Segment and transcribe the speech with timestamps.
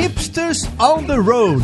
[0.00, 1.60] Hipsters on the Road.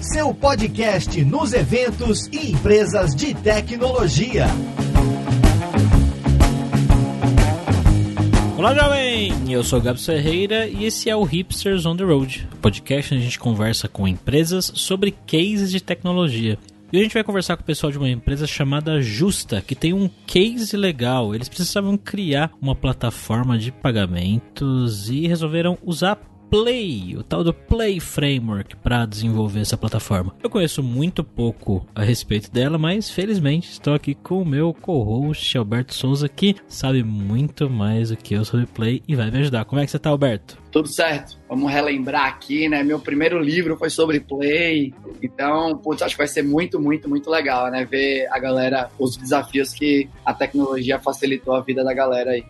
[0.00, 4.46] Seu podcast nos eventos e empresas de tecnologia.
[8.56, 9.34] Olá, jovem!
[9.52, 13.22] Eu sou o Gabs Ferreira e esse é o Hipsters on the Road, podcast onde
[13.22, 16.58] a gente conversa com empresas sobre cases de tecnologia.
[16.90, 19.92] E a gente vai conversar com o pessoal de uma empresa chamada Justa, que tem
[19.92, 21.34] um case legal.
[21.34, 26.18] Eles precisavam criar uma plataforma de pagamentos e resolveram usar
[26.54, 30.32] Play, o tal do Play Framework, para desenvolver essa plataforma.
[30.40, 35.58] Eu conheço muito pouco a respeito dela, mas felizmente estou aqui com o meu co-host
[35.58, 39.64] Alberto Souza, que sabe muito mais do que eu sobre Play e vai me ajudar.
[39.64, 40.56] Como é que você está, Alberto?
[40.70, 41.36] Tudo certo.
[41.48, 42.84] Vamos relembrar aqui, né?
[42.84, 44.94] Meu primeiro livro foi sobre Play.
[45.20, 47.84] Então, putz, acho que vai ser muito, muito, muito legal, né?
[47.84, 52.44] Ver a galera, os desafios que a tecnologia facilitou a vida da galera aí.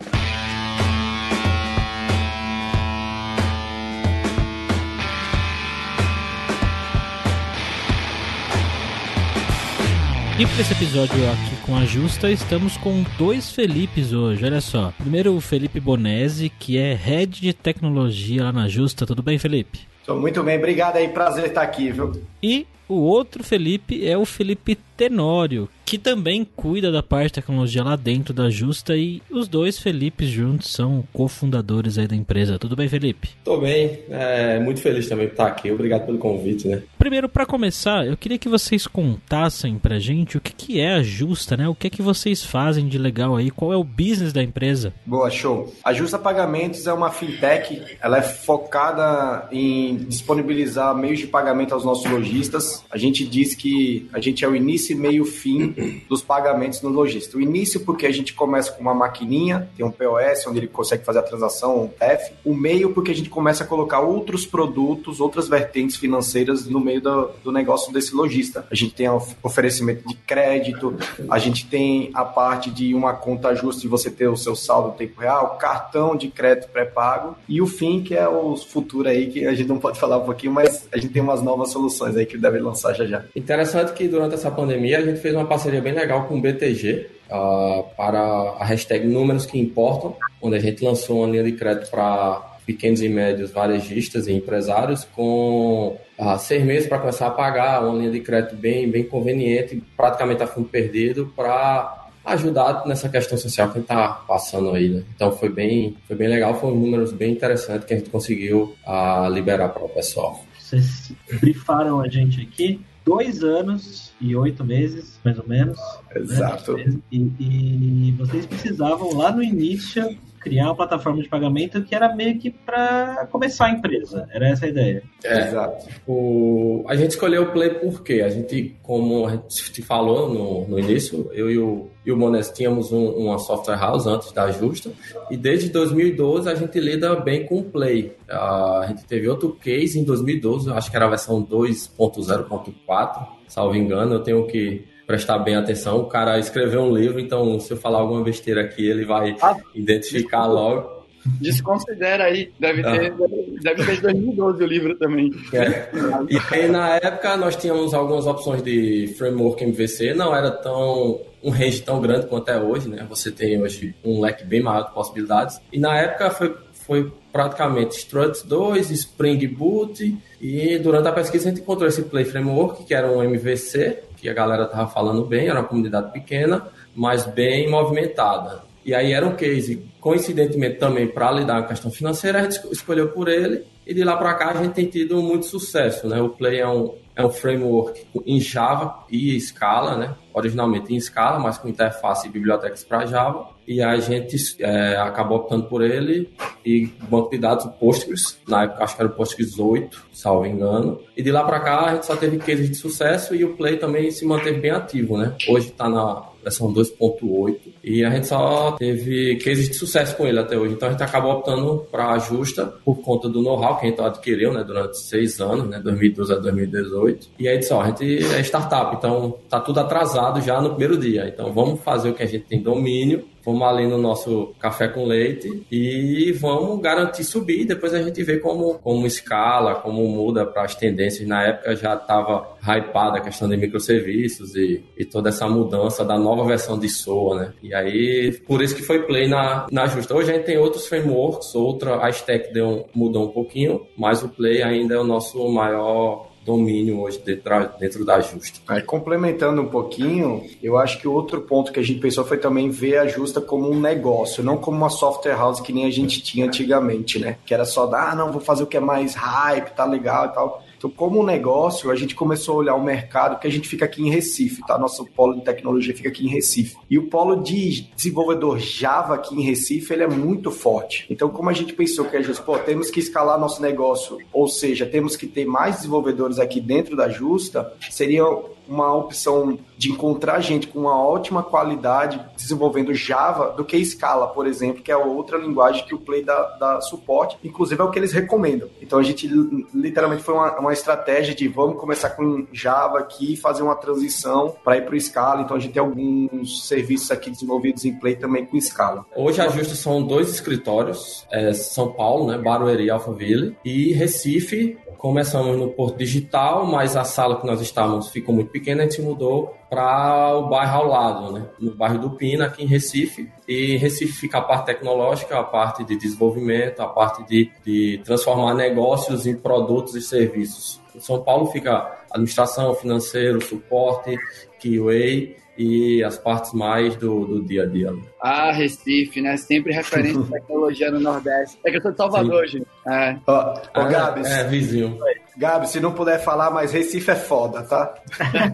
[10.36, 14.92] E para esse episódio aqui com a Justa, estamos com dois Felipes hoje, olha só.
[14.98, 19.06] Primeiro o Felipe Bonesi, que é Head de Tecnologia lá na Justa.
[19.06, 19.80] Tudo bem, Felipe?
[20.04, 22.12] Tô muito bem, obrigado aí, prazer estar aqui, viu?
[22.42, 27.82] E o outro Felipe é o Felipe Tenório, que também cuida da parte de tecnologia
[27.82, 32.58] lá dentro da Justa e os dois Felipes juntos são cofundadores aí da empresa.
[32.58, 33.30] Tudo bem, Felipe?
[33.42, 35.70] Tô bem, é, muito feliz também por estar aqui.
[35.70, 36.82] Obrigado pelo convite, né?
[36.98, 41.02] Primeiro, para começar, eu queria que vocês contassem pra gente o que, que é a
[41.02, 41.68] Justa, né?
[41.68, 43.50] O que é que vocês fazem de legal aí?
[43.50, 44.92] Qual é o business da empresa?
[45.04, 45.72] Boa, show.
[45.82, 51.84] A Justa Pagamentos é uma fintech, ela é focada em disponibilizar meios de pagamento aos
[51.84, 52.84] nossos lojistas.
[52.90, 56.88] A gente diz que a gente é o início e meio fim dos pagamentos no
[56.88, 57.36] lojista.
[57.36, 61.04] O início porque a gente começa com uma maquininha, tem um POS onde ele consegue
[61.04, 62.32] fazer a transação, um TEF.
[62.44, 67.00] O meio porque a gente começa a colocar outros produtos, outras vertentes financeiras no meio
[67.00, 68.66] do, do negócio desse lojista.
[68.70, 69.08] A gente tem
[69.42, 70.96] oferecimento de crédito,
[71.28, 74.88] a gente tem a parte de uma conta justa de você ter o seu saldo
[74.88, 79.28] no tempo real, cartão de crédito pré-pago e o fim que é o futuro aí
[79.28, 82.16] que a gente não pode falar um pouquinho, mas a gente tem umas novas soluções
[82.16, 83.24] aí que deve lançar já já.
[83.34, 87.06] Interessante que durante essa pandemia a gente fez uma parceria bem legal com o BTG
[87.30, 88.20] uh, ah, para
[88.58, 93.02] a hashtag Números que Importam, onde a gente lançou uma linha de crédito para pequenos
[93.02, 98.10] e médios varejistas e empresários com uh, seis meses para começar a pagar, uma linha
[98.10, 103.78] de crédito bem, bem conveniente, praticamente a fundo perdido, para ajudar nessa questão social que
[103.78, 104.88] está passando aí.
[104.88, 105.02] Né?
[105.14, 109.28] Então foi bem, foi bem legal, foram números bem interessantes que a gente conseguiu uh,
[109.28, 110.42] liberar para o pessoal.
[110.58, 115.76] Vocês brifaram a gente aqui dois anos e oito meses, mais ou menos.
[115.76, 116.20] Né?
[116.22, 116.76] Exato.
[116.76, 116.96] Né?
[117.12, 122.38] E, e, vocês precisavam lá no início criar uma plataforma de pagamento que era meio
[122.38, 124.28] que para começar a empresa.
[124.30, 125.02] Era essa a ideia.
[125.24, 125.88] É, Exato.
[126.06, 130.68] O, a gente escolheu o Play porque a gente, como a gente te falou no,
[130.68, 134.50] no início, eu e o, e o Mones tínhamos um, uma software house antes da
[134.50, 134.92] Justa
[135.30, 138.14] e desde 2012 a gente lida bem com o Play.
[138.28, 144.14] A gente teve outro case em 2012, acho que era a versão 2.0.4, salvo engano,
[144.14, 145.98] eu tenho que prestar bem atenção.
[145.98, 149.56] O cara escreveu um livro, então se eu falar alguma besteira aqui, ele vai ah,
[149.74, 150.94] identificar logo.
[151.40, 153.16] Desconsidera aí, deve ter, ah.
[153.62, 155.30] deve ter de 2012 o livro também.
[155.52, 155.88] É.
[156.28, 161.50] E aí, na época nós tínhamos algumas opções de framework MVC, não era tão um
[161.50, 163.06] range tão grande quanto é hoje, né?
[163.08, 165.60] Você tem hoje um leque bem maior de possibilidades.
[165.70, 166.56] E na época foi,
[166.86, 172.24] foi praticamente Struts 2, Spring Boot, e durante a pesquisa a gente encontrou esse Play
[172.24, 176.68] Framework, que era um MVC, que a galera tava falando bem, era uma comunidade pequena,
[176.94, 178.62] mas bem movimentada.
[178.84, 182.60] E aí era um case, coincidentemente também, para lidar com a questão financeira, a gente
[182.70, 186.20] escolheu por ele, e de lá para cá a gente tem tido muito sucesso, né?
[186.20, 190.14] O Play é um, é um framework em Java e Scala, né?
[190.34, 195.38] Originalmente em Scala, mas com interface e bibliotecas para Java e a gente é, acabou
[195.38, 196.30] optando por ele
[196.64, 201.00] e banco de dados Postgres, na época acho que era o Postgres 8, salvo engano.
[201.16, 203.76] E de lá para cá a gente só teve cases de sucesso e o Play
[203.76, 205.34] também se manteve bem ativo, né?
[205.48, 210.38] Hoje está na versão 2.8 e a gente só teve cases de sucesso com ele
[210.38, 210.74] até hoje.
[210.74, 214.00] Então a gente acabou optando para a Justa por conta do know-how que a gente
[214.00, 217.28] adquiriu, né, durante seis anos, né, 2012 a 2018.
[217.38, 221.26] E aí só, a gente é startup, então tá tudo atrasado já no primeiro dia.
[221.26, 225.04] Então vamos fazer o que a gente tem domínio vamos ali no nosso café com
[225.04, 227.64] leite e vamos garantir subir.
[227.64, 231.28] Depois a gente vê como, como escala, como muda para as tendências.
[231.28, 236.18] Na época já estava hypada a questão de microserviços e, e toda essa mudança da
[236.18, 237.52] nova versão de SOA, né?
[237.62, 240.14] E aí, por isso que foi Play na, na justa.
[240.14, 244.28] Hoje a gente tem outros frameworks, outra, a stack deu, mudou um pouquinho, mas o
[244.28, 248.60] Play ainda é o nosso maior domínio hoje dentro, dentro da Justa.
[248.68, 252.70] Aí, complementando um pouquinho, eu acho que outro ponto que a gente pensou foi também
[252.70, 256.22] ver a Justa como um negócio, não como uma software house que nem a gente
[256.22, 257.38] tinha antigamente, né?
[257.46, 260.26] Que era só dar, ah, não, vou fazer o que é mais hype, tá legal
[260.26, 260.62] e tal.
[260.84, 263.86] Então, como um negócio, a gente começou a olhar o mercado, que a gente fica
[263.86, 264.76] aqui em Recife, tá?
[264.76, 266.76] Nosso polo de tecnologia fica aqui em Recife.
[266.90, 271.06] E o polo de desenvolvedor Java aqui em Recife, ele é muito forte.
[271.08, 274.46] Então, como a gente pensou que a gente, pô, temos que escalar nosso negócio, ou
[274.46, 278.22] seja, temos que ter mais desenvolvedores aqui dentro da Justa, seria
[278.68, 284.46] uma opção de encontrar gente com uma ótima qualidade desenvolvendo Java do que Scala, por
[284.46, 287.36] exemplo, que é outra linguagem que o Play dá, dá suporte.
[287.44, 288.68] Inclusive é o que eles recomendam.
[288.80, 289.28] Então a gente
[289.74, 294.76] literalmente foi uma, uma estratégia de vamos começar com Java aqui fazer uma transição para
[294.76, 295.42] ir para o Scala.
[295.42, 299.04] Então a gente tem alguns serviços aqui desenvolvidos em Play também com Scala.
[299.14, 304.78] Hoje a Justa são dois escritórios, é São Paulo, né, Barueri e Alphaville, e Recife,
[304.98, 309.02] Começamos no Porto Digital, mas a sala que nós estávamos ficou muito pequena, a gente
[309.02, 311.46] mudou para o bairro ao lado, né?
[311.58, 313.30] no bairro do Pina, aqui em Recife.
[313.46, 318.54] E Recife fica a parte tecnológica, a parte de desenvolvimento, a parte de, de transformar
[318.54, 320.80] negócios em produtos e serviços.
[320.94, 324.16] Em São Paulo fica administração, financeiro, suporte,
[324.60, 327.94] QA e as partes mais do, do dia a dia.
[328.20, 329.36] Ah, Recife, né?
[329.36, 331.58] Sempre referência à tecnologia no Nordeste.
[331.64, 332.58] É que eu sou de Salvador, Sim.
[332.58, 332.66] gente.
[332.88, 333.16] É.
[333.26, 334.26] Ó, oh, oh, Gabs.
[334.26, 334.98] É, vizinho.
[335.36, 337.94] Gabi, se não puder falar, mas Recife é foda, tá?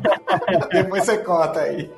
[0.73, 1.91] Depois você conta aí.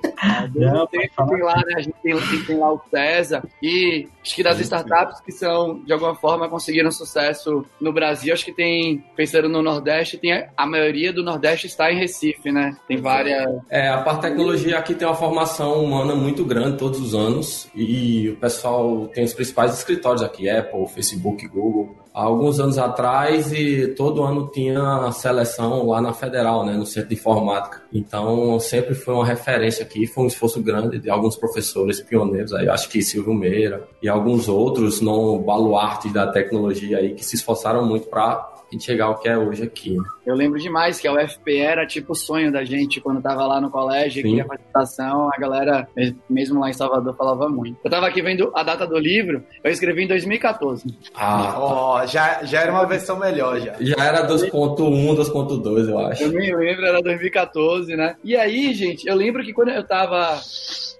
[0.55, 1.75] Não, tem, tem lá, né?
[1.76, 5.93] A gente tem, tem lá o César e acho que das startups que são, de
[5.93, 10.67] alguma forma, conseguiram sucesso no Brasil, acho que tem, pensando no Nordeste, tem a, a
[10.67, 12.76] maioria do Nordeste está em Recife, né?
[12.88, 13.46] Tem várias.
[13.70, 18.31] É, a parte tecnologia aqui tem uma formação humana muito grande todos os anos e
[18.31, 23.88] o pessoal tem os principais escritórios aqui, Apple, Facebook, Google há alguns anos atrás e
[23.88, 27.82] todo ano tinha seleção lá na Federal, né, no Centro de Informática.
[27.93, 32.69] Então sempre foi uma referência aqui, foi um esforço grande de alguns professores pioneiros aí,
[32.69, 37.87] acho que Silvio Meira e alguns outros no baluarte da tecnologia aí que se esforçaram
[37.87, 39.97] muito para gente chegar ao que é hoje aqui.
[40.25, 43.61] Eu lembro demais que a UFP era tipo o sonho da gente quando tava lá
[43.61, 44.29] no colégio, Sim.
[44.29, 45.89] queria participação, a galera,
[46.29, 47.79] mesmo lá em Salvador, falava muito.
[47.85, 50.85] Eu tava aqui vendo a data do livro, eu escrevi em 2014.
[51.15, 53.75] Ah, oh, já, já era uma versão melhor já.
[53.81, 54.77] Já era 2.1,
[55.17, 56.23] 2.2, eu acho.
[56.23, 58.17] Eu me lembro, era 2014, né?
[58.25, 60.41] E aí, gente, eu lembro que quando eu tava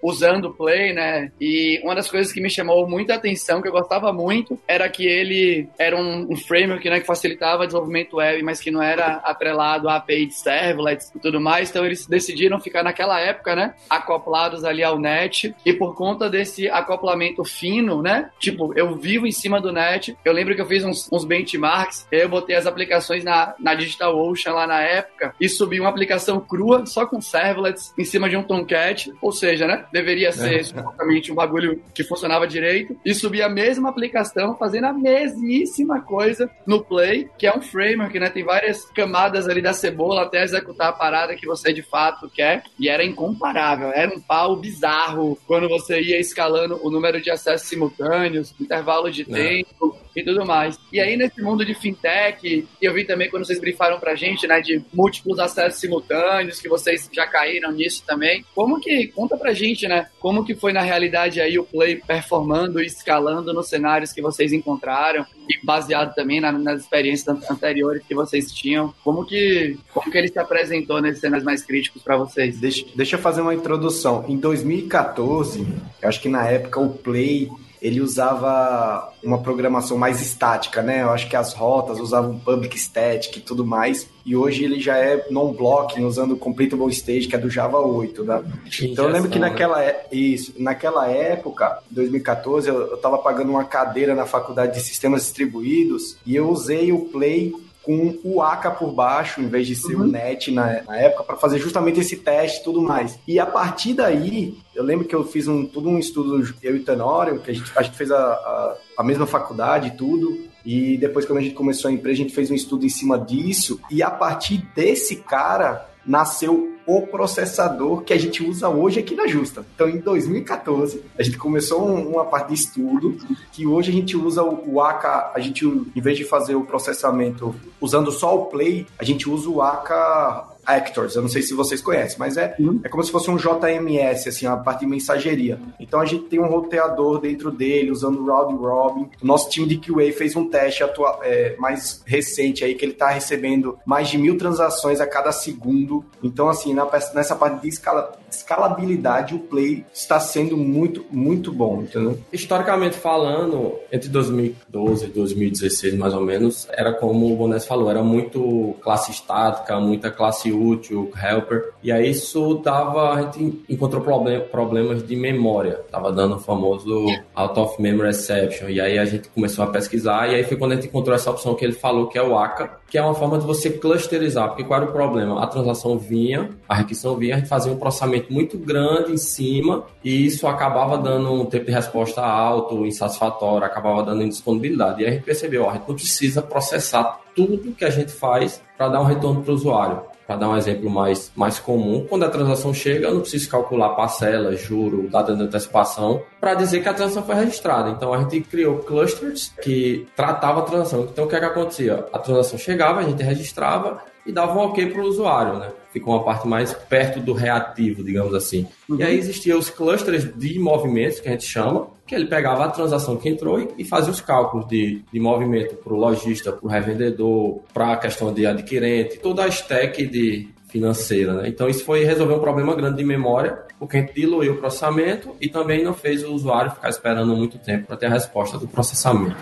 [0.03, 1.31] usando o Play, né?
[1.41, 5.07] E uma das coisas que me chamou muita atenção, que eu gostava muito, era que
[5.07, 9.89] ele era um, um framework né, que facilitava desenvolvimento web, mas que não era atrelado
[9.89, 11.71] a API de servlets e tudo mais.
[11.71, 13.75] Então eles decidiram ficar naquela época, né?
[13.89, 15.55] Acoplados ali ao net.
[15.65, 18.31] E por conta desse acoplamento fino, né?
[18.39, 20.17] Tipo, eu vivo em cima do net.
[20.25, 22.09] Eu lembro que eu fiz uns, uns benchmarks.
[22.11, 26.85] Eu botei as aplicações na, na DigitalOcean lá na época e subi uma aplicação crua
[26.87, 29.13] só com servlets em cima de um Tomcat.
[29.21, 29.85] Ou seja, né?
[29.93, 34.93] Deveria ser exatamente um bagulho que funcionava direito, e subir a mesma aplicação fazendo a
[34.93, 38.31] mesmíssima coisa no Play, que é um framework, né?
[38.31, 42.65] Tem várias camadas ali da cebola até executar a parada que você de fato quer,
[42.79, 47.69] e era incomparável, era um pau bizarro quando você ia escalando o número de acessos
[47.69, 49.65] simultâneos, intervalo de é.
[50.15, 50.79] E tudo mais.
[50.93, 54.61] E aí, nesse mundo de fintech, eu vi também quando vocês brifaram pra gente, né,
[54.61, 58.45] de múltiplos acessos simultâneos, que vocês já caíram nisso também.
[58.55, 62.83] Como que, conta pra gente, né, como que foi na realidade aí o Play performando
[62.83, 68.15] e escalando nos cenários que vocês encontraram e baseado também na, nas experiências anteriores que
[68.15, 68.95] vocês tinham.
[69.03, 72.59] Como que, como que ele se apresentou nesses cenários mais críticos para vocês?
[72.59, 74.25] Deixa, deixa eu fazer uma introdução.
[74.29, 75.67] Em 2014,
[76.01, 77.51] eu acho que na época o Play
[77.83, 81.03] ele usava uma programação mais estática, né?
[81.03, 84.09] Eu acho que as rotas usavam public static e tudo mais.
[84.25, 88.23] E hoje ele já é non-blocking, usando o completable stage, que é do Java 8,
[88.23, 88.45] né?
[88.81, 94.15] Então eu lembro que naquela, é, isso, naquela época, 2014, eu estava pagando uma cadeira
[94.15, 99.41] na faculdade de sistemas distribuídos e eu usei o Play com o ACA por baixo,
[99.41, 100.03] em vez de ser uhum.
[100.03, 103.19] o NET na, na época, para fazer justamente esse teste e tudo mais.
[103.27, 106.79] E a partir daí, eu lembro que eu fiz um, todo um estudo, eu e
[106.79, 110.53] o Tenório, que a gente, a gente fez a, a, a mesma faculdade e tudo,
[110.65, 113.19] e depois, quando a gente começou a empresa, a gente fez um estudo em cima
[113.19, 113.81] disso.
[113.91, 119.27] E a partir desse cara, nasceu o processador que a gente usa hoje aqui na
[119.27, 119.65] Justa.
[119.75, 123.17] Então, em 2014, a gente começou uma parte de estudo
[123.53, 127.55] que hoje a gente usa o, AK, a gente, em vez de fazer o processamento
[127.81, 131.81] usando só o Play, a gente usa o AK Actors, eu não sei se vocês
[131.81, 132.81] conhecem, mas é, uhum.
[132.85, 135.59] é como se fosse um JMS, assim, a parte de mensageria.
[135.79, 139.11] Então a gente tem um roteador dentro dele, usando o Round Robin.
[139.23, 142.93] O nosso time de QA fez um teste atual, é, mais recente aí, que ele
[142.93, 146.05] está recebendo mais de mil transações a cada segundo.
[146.23, 151.83] Então, assim, na, nessa parte de escala, escalabilidade, o Play está sendo muito, muito bom,
[151.83, 152.19] entendeu?
[152.33, 158.03] Historicamente falando, entre 2012 e 2016, mais ou menos, era como o Bones falou, era
[158.03, 161.71] muito classe estática, muita classe útil, helper.
[161.83, 165.81] E aí isso dava, a gente encontrou problem, problemas de memória.
[165.91, 168.69] Tava dando o famoso out of memory exception.
[168.69, 171.31] E aí a gente começou a pesquisar e aí foi quando a gente encontrou essa
[171.31, 174.49] opção que ele falou que é o ACA, que é uma forma de você clusterizar.
[174.49, 175.43] Porque qual era o problema?
[175.43, 179.87] A transação vinha, a requisição vinha, a gente fazia um processamento muito grande em cima
[180.05, 185.03] e isso acabava dando um tempo de resposta alto, insatisfatório, acabava dando indisponibilidade.
[185.03, 188.61] E a gente percebeu, ó, a gente não precisa processar tudo que a gente faz
[188.77, 190.03] para dar um retorno para o usuário.
[190.27, 193.91] Para dar um exemplo mais, mais comum, quando a transação chega, eu não preciso calcular
[193.91, 197.91] parcela, juro, data de antecipação, para dizer que a transação foi registrada.
[197.91, 201.09] Então a gente criou clusters que tratava a transação.
[201.11, 202.07] Então o que, é que acontecia?
[202.13, 205.71] A transação chegava, a gente registrava e dava um ok para o usuário, né?
[205.93, 208.67] Ficou uma parte mais perto do reativo, digamos assim.
[208.89, 208.97] Uhum.
[208.97, 212.69] E aí existiam os clusters de movimentos, que a gente chama, que ele pegava a
[212.69, 216.67] transação que entrou e, e fazia os cálculos de, de movimento para o lojista, para
[216.67, 221.35] o revendedor, para a questão de adquirente, toda a stack de financeira.
[221.35, 221.49] Né?
[221.49, 225.37] Então isso foi resolver um problema grande de memória, porque a gente diluiu o processamento
[225.39, 228.67] e também não fez o usuário ficar esperando muito tempo para ter a resposta do
[228.67, 229.37] processamento.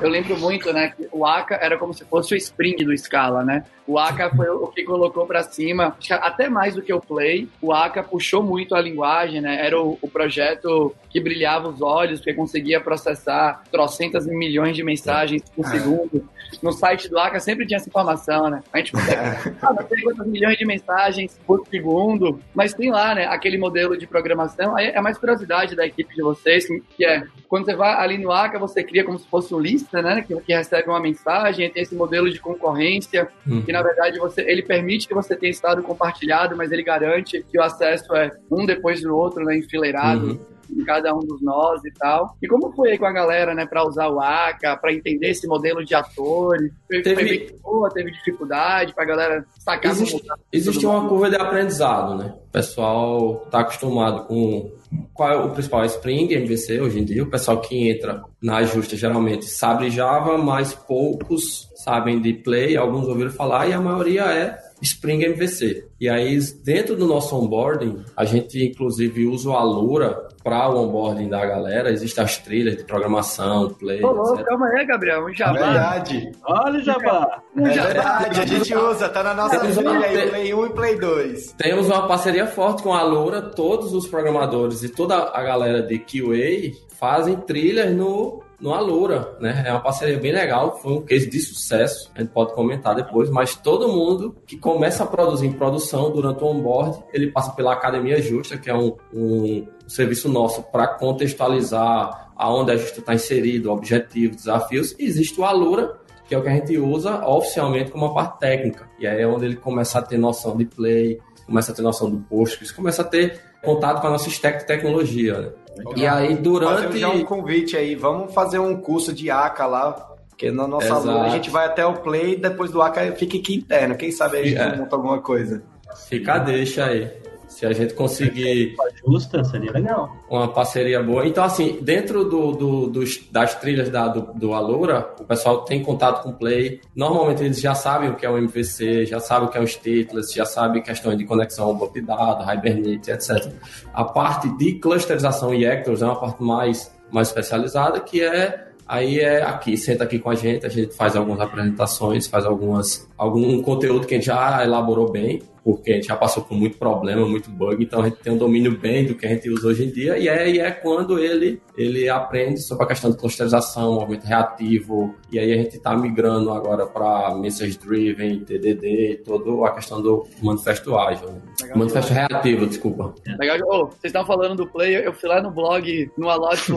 [0.00, 3.44] Eu lembro muito, né, que o Aka era como se fosse o Spring do Scala,
[3.44, 3.64] né?
[3.86, 7.72] O Aka foi o que colocou para cima, até mais do que o Play, o
[7.72, 9.64] Aka puxou muito a linguagem, né?
[9.64, 15.42] Era o, o projeto que brilhava os olhos, porque conseguia processar trocentas milhões de mensagens
[15.56, 15.68] por é.
[15.68, 16.28] segundo.
[16.62, 18.62] No site do Aka sempre tinha essa informação, né?
[18.72, 19.18] A gente consegue
[19.62, 24.06] ah, tem quantas milhões de mensagens por segundo, mas tem lá, né, aquele modelo de
[24.06, 24.76] programação.
[24.76, 28.30] Aí é mais curiosidade da equipe de vocês, que é quando você vai ali no
[28.30, 31.82] Aka, você cria como se fosse um lista, né, que, que recebe uma mensagem, tem
[31.82, 33.62] esse modelo de concorrência, uhum.
[33.62, 37.58] que na verdade você, ele permite que você tenha estado compartilhado, mas ele garante que
[37.58, 40.26] o acesso é um depois do outro, né, enfileirado.
[40.26, 42.36] Uhum em cada um dos nós e tal.
[42.42, 45.46] E como foi aí com a galera, né, para usar o ACA, para entender esse
[45.46, 46.72] modelo de atores?
[46.88, 50.22] Teve, teve, boa, teve dificuldade para a galera sacar Existe,
[50.52, 52.34] existe uma curva de aprendizado, né?
[52.48, 54.70] O pessoal está acostumado com
[55.12, 57.22] qual é o principal Spring, MVC hoje em dia.
[57.22, 63.06] O pessoal que entra na justa geralmente sabe Java, mas poucos sabem de Play, alguns
[63.06, 65.86] ouviram falar e a maioria é Spring MVC.
[66.00, 71.28] E aí, dentro do nosso onboarding, a gente inclusive usa o Alura para o onboarding
[71.28, 71.90] da galera.
[71.90, 74.02] Existem as trilhas de programação, play.
[74.02, 75.58] Ô, calma aí, Gabriel, um jabá.
[75.58, 76.32] É verdade.
[76.42, 77.42] Olha o jabá.
[77.54, 81.52] É verdade, a gente usa, tá na nossa trilha aí, Play 1 e Play 2.
[81.52, 85.98] Temos uma parceria forte com a Alura, todos os programadores e toda a galera de
[85.98, 89.62] QA fazem trilhas no no Alura, né?
[89.66, 93.30] É uma parceria bem legal, foi um case de sucesso, a gente pode comentar depois,
[93.30, 97.72] mas todo mundo que começa a produzir em produção durante o onboard, ele passa pela
[97.72, 103.72] Academia Justa, que é um, um serviço nosso para contextualizar aonde a Justa está inserido,
[103.72, 108.06] objetivos, desafios, e existe o Alura, que é o que a gente usa oficialmente como
[108.06, 111.72] uma parte técnica, e aí é onde ele começa a ter noção de play, começa
[111.72, 115.40] a ter noção do post, começa a ter contato com a nossa stack de tecnologia,
[115.40, 115.52] né?
[115.96, 116.86] E aí, durante.
[116.86, 119.92] Fazer já um convite aí, vamos fazer um curso de ACA lá,
[120.28, 123.56] porque na nossa aula a gente vai até o Play, depois do ACA fica aqui
[123.56, 123.96] interno.
[123.96, 124.76] Quem sabe a gente é.
[124.76, 125.62] monta alguma coisa.
[126.08, 127.10] Fica deixa aí.
[127.58, 128.76] Se a gente conseguir.
[129.04, 130.16] Justa, seria legal.
[130.30, 131.26] Uma parceria boa.
[131.26, 135.82] Então, assim, dentro do, do dos, das trilhas da, do, do Alura, o pessoal tem
[135.82, 136.80] contato com o Play.
[136.94, 139.64] Normalmente eles já sabem o que é o MVC, já sabem o que é o
[139.64, 143.52] Stateless, já sabem questões de conexão banco de dados, Hibernate, etc.
[143.92, 149.20] A parte de clusterização e Actors é uma parte mais, mais especializada, que é Aí
[149.20, 153.60] é aqui, senta aqui com a gente, a gente faz algumas apresentações, faz algumas algum
[153.60, 157.26] conteúdo que a gente já elaborou bem porque a gente já passou por muito problema,
[157.26, 159.84] muito bug, então a gente tem um domínio bem do que a gente usa hoje
[159.84, 164.24] em dia, e aí é quando ele, ele aprende sobre a questão de clusterização, movimento
[164.24, 170.00] reativo, e aí a gente está migrando agora para message driven, TDD, toda a questão
[170.00, 171.28] do manifesto ágil.
[171.28, 171.72] Né?
[171.74, 173.14] Manifesto reativo, desculpa.
[173.38, 173.58] Legal.
[173.64, 176.72] Oh, vocês estão falando do Play, eu fui lá no blog, no Alot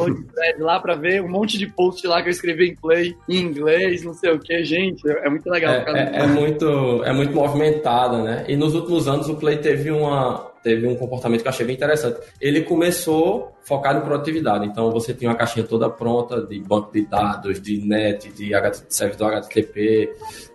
[0.59, 4.03] lá para ver um monte de post lá que eu escrevi em Play, em inglês,
[4.03, 5.73] não sei o que, gente, é muito legal.
[5.73, 8.45] É, é, é, muito, é muito movimentada, né?
[8.47, 11.75] E nos últimos anos o Play teve uma, teve um comportamento que eu achei bem
[11.75, 12.19] interessante.
[12.39, 17.05] Ele começou focado em produtividade, então você tinha uma caixinha toda pronta de banco de
[17.05, 18.51] dados, de net, de
[18.87, 20.13] servidor HTTP,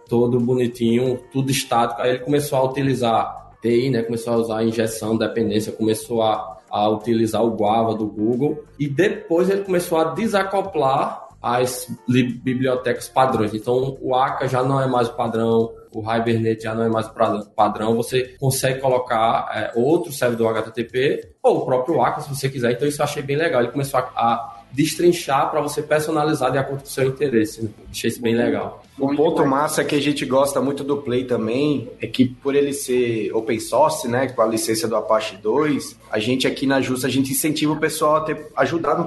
[0.08, 2.00] todo bonitinho, tudo estático.
[2.00, 4.02] Aí ele começou a utilizar TI, né?
[4.02, 9.50] Começou a usar injeção, dependência, começou a, a utilizar o Guava do Google e depois
[9.50, 13.54] ele começou a desacoplar as bibliotecas padrões.
[13.54, 17.08] Então, o Aka já não é mais o padrão, o Hibernate já não é mais
[17.54, 17.96] padrão.
[17.96, 22.72] Você consegue colocar é, outro servidor HTTP ou o próprio Aka, se você quiser.
[22.72, 23.62] Então, isso eu achei bem legal.
[23.62, 27.62] Ele começou a, a destrinchar para você personalizar de acordo com o seu interesse.
[27.62, 27.70] Né?
[27.90, 28.82] Achei isso bem legal.
[29.00, 32.72] Um ponto massa que a gente gosta muito do Play também é que por ele
[32.72, 37.06] ser open source, né, com a licença do Apache 2, a gente aqui na Justa
[37.06, 39.06] a gente incentiva o pessoal a ter ajudar no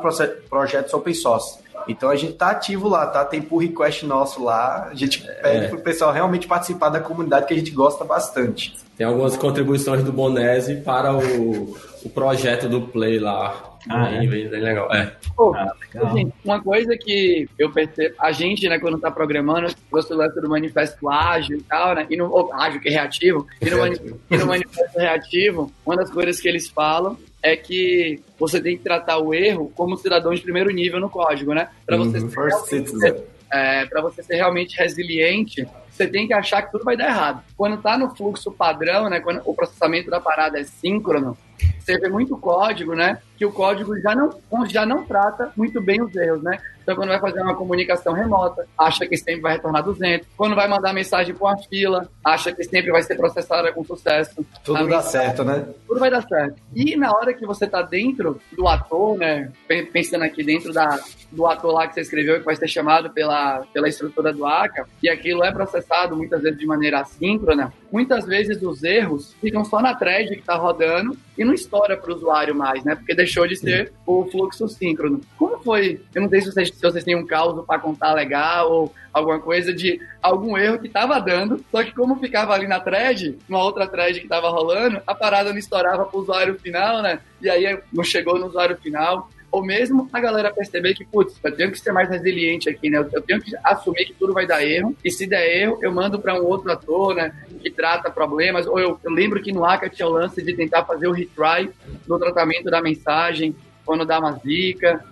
[0.50, 1.60] projetos open source.
[1.90, 3.26] Então a gente tá ativo lá, tá?
[3.26, 4.90] Tem pull request nosso lá.
[4.92, 5.68] A gente pede é.
[5.68, 8.76] pro pessoal realmente participar da comunidade que a gente gosta bastante.
[8.96, 13.70] Tem algumas contribuições do Bonese para o, o projeto do Play lá.
[13.90, 14.28] Ah, bem, é?
[14.28, 14.94] bem, bem legal.
[14.94, 15.14] É.
[15.36, 16.12] Pô, ah, legal.
[16.12, 20.50] Assim, uma coisa que eu percebo, a gente, né, quando tá programando, gosta do do
[20.50, 22.06] manifesto ágil e tal, né?
[22.10, 23.88] E no, oh, ágil que é reativo, e no,
[24.30, 28.84] e no manifesto reativo, uma das coisas que eles falam é que você tem que
[28.84, 31.70] tratar o erro como cidadão de primeiro nível no código, né?
[31.86, 32.86] Para você, uhum.
[32.86, 35.68] ser, é, você ser realmente resiliente,
[36.00, 37.44] você tem que achar que tudo vai dar errado.
[37.58, 41.38] Quando está no fluxo padrão, né, quando o processamento da parada é síncrono,
[41.80, 43.20] você vê muito código, né?
[43.38, 44.30] Que o código já não,
[44.68, 46.58] já não trata muito bem os erros, né?
[46.82, 50.28] Então, quando vai fazer uma comunicação remota, acha que sempre vai retornar 200.
[50.36, 54.44] Quando vai mandar mensagem para uma fila, acha que sempre vai ser processada com sucesso.
[54.64, 55.68] Tudo dá certo, né?
[55.88, 56.60] Tudo vai dar certo.
[56.76, 59.52] E na hora que você está dentro do ator, né?
[59.94, 61.00] Pensando aqui dentro da,
[61.32, 64.88] do ator lá que você escreveu, que vai ser chamado pela, pela estrutura do ACA,
[65.04, 69.82] e aquilo é processado muitas vezes de maneira assíncrona, muitas vezes os erros ficam só
[69.82, 72.96] na thread que está rodando e não estoura para o usuário mais, né?
[72.96, 75.22] Porque deixou de ser o fluxo síncrono.
[75.38, 76.02] Como foi?
[76.14, 79.40] Eu não sei se vocês, se vocês têm um caso para contar legal ou alguma
[79.40, 83.64] coisa de algum erro que estava dando, só que como ficava ali na thread, uma
[83.64, 87.20] outra thread que estava rolando, a parada não estourava para o usuário final, né?
[87.42, 91.56] E aí não chegou no usuário final ou mesmo a galera perceber que, putz, eu
[91.56, 92.98] tenho que ser mais resiliente aqui, né?
[93.12, 96.20] Eu tenho que assumir que tudo vai dar erro, e se der erro, eu mando
[96.20, 97.34] para um outro ator, né?
[97.62, 100.86] Que trata problemas, ou eu, eu lembro que no ACA tinha o lance de tentar
[100.86, 101.72] fazer o retry
[102.08, 105.04] no tratamento da mensagem, quando dá uma zica,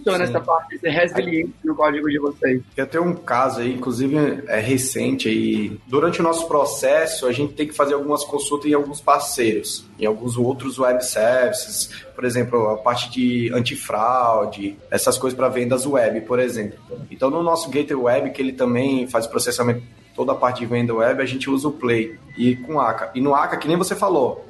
[0.00, 0.32] funciona Sim.
[0.32, 2.62] essa parte de resiliente no código de vocês?
[2.76, 5.78] Eu tenho um caso aí, inclusive é recente aí.
[5.86, 10.06] Durante o nosso processo, a gente tem que fazer algumas consultas em alguns parceiros, em
[10.06, 16.20] alguns outros web services, por exemplo, a parte de antifraude, essas coisas para vendas web,
[16.22, 16.78] por exemplo.
[17.10, 19.82] Então, no nosso gateway web, que ele também faz processamento
[20.14, 23.10] toda a parte de venda web, a gente usa o Play e com ACA.
[23.14, 24.44] E no ACA, que nem você falou,